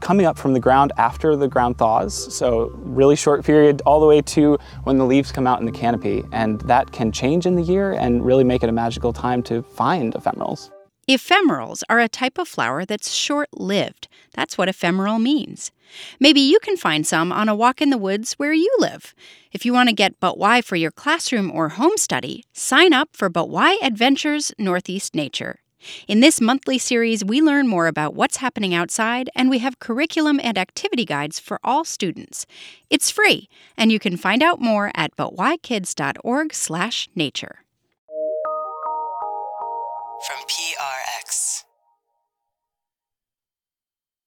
coming 0.00 0.24
up 0.24 0.38
from 0.38 0.54
the 0.54 0.60
ground 0.60 0.90
after 0.96 1.36
the 1.36 1.48
ground 1.48 1.76
thaws, 1.76 2.34
so 2.34 2.70
really 2.76 3.14
short 3.14 3.44
period 3.44 3.82
all 3.84 4.00
the 4.00 4.06
way 4.06 4.22
to 4.22 4.56
when 4.84 4.96
the 4.96 5.04
leaves 5.04 5.32
come 5.32 5.46
out 5.46 5.60
in 5.60 5.66
the 5.66 5.72
canopy. 5.72 6.24
And 6.32 6.62
that 6.62 6.92
can 6.92 7.12
change 7.12 7.44
in 7.44 7.56
the 7.56 7.62
year 7.62 7.92
and 7.92 8.24
really 8.24 8.42
make 8.42 8.62
it 8.62 8.70
a 8.70 8.72
magical 8.72 9.12
time 9.12 9.42
to 9.42 9.60
find 9.60 10.14
ephemerals. 10.14 10.70
Ephemerals 11.08 11.82
are 11.90 11.98
a 11.98 12.08
type 12.08 12.38
of 12.38 12.46
flower 12.46 12.84
that's 12.84 13.12
short 13.12 13.48
lived. 13.52 14.06
That's 14.34 14.56
what 14.56 14.68
ephemeral 14.68 15.18
means. 15.18 15.72
Maybe 16.20 16.40
you 16.40 16.60
can 16.60 16.76
find 16.76 17.04
some 17.04 17.32
on 17.32 17.48
a 17.48 17.56
walk 17.56 17.82
in 17.82 17.90
the 17.90 17.98
woods 17.98 18.34
where 18.34 18.52
you 18.52 18.72
live. 18.78 19.12
If 19.50 19.66
you 19.66 19.72
want 19.72 19.88
to 19.88 19.94
get 19.94 20.20
But 20.20 20.38
Why 20.38 20.62
for 20.62 20.76
your 20.76 20.92
classroom 20.92 21.50
or 21.50 21.70
home 21.70 21.96
study, 21.96 22.44
sign 22.52 22.92
up 22.92 23.08
for 23.12 23.28
But 23.28 23.48
Why 23.48 23.80
Adventures 23.82 24.52
Northeast 24.58 25.12
Nature. 25.14 25.58
In 26.06 26.20
this 26.20 26.40
monthly 26.40 26.78
series, 26.78 27.24
we 27.24 27.42
learn 27.42 27.66
more 27.66 27.88
about 27.88 28.14
what's 28.14 28.36
happening 28.36 28.72
outside, 28.72 29.28
and 29.34 29.50
we 29.50 29.58
have 29.58 29.80
curriculum 29.80 30.38
and 30.40 30.56
activity 30.56 31.04
guides 31.04 31.40
for 31.40 31.58
all 31.64 31.84
students. 31.84 32.46
It's 32.88 33.10
free, 33.10 33.48
and 33.76 33.90
you 33.90 33.98
can 33.98 34.16
find 34.16 34.44
out 34.44 34.60
more 34.60 34.92
at 34.94 35.16
butwhykids.org/nature. 35.16 37.58
From 40.24 40.38
PRX. 40.46 40.91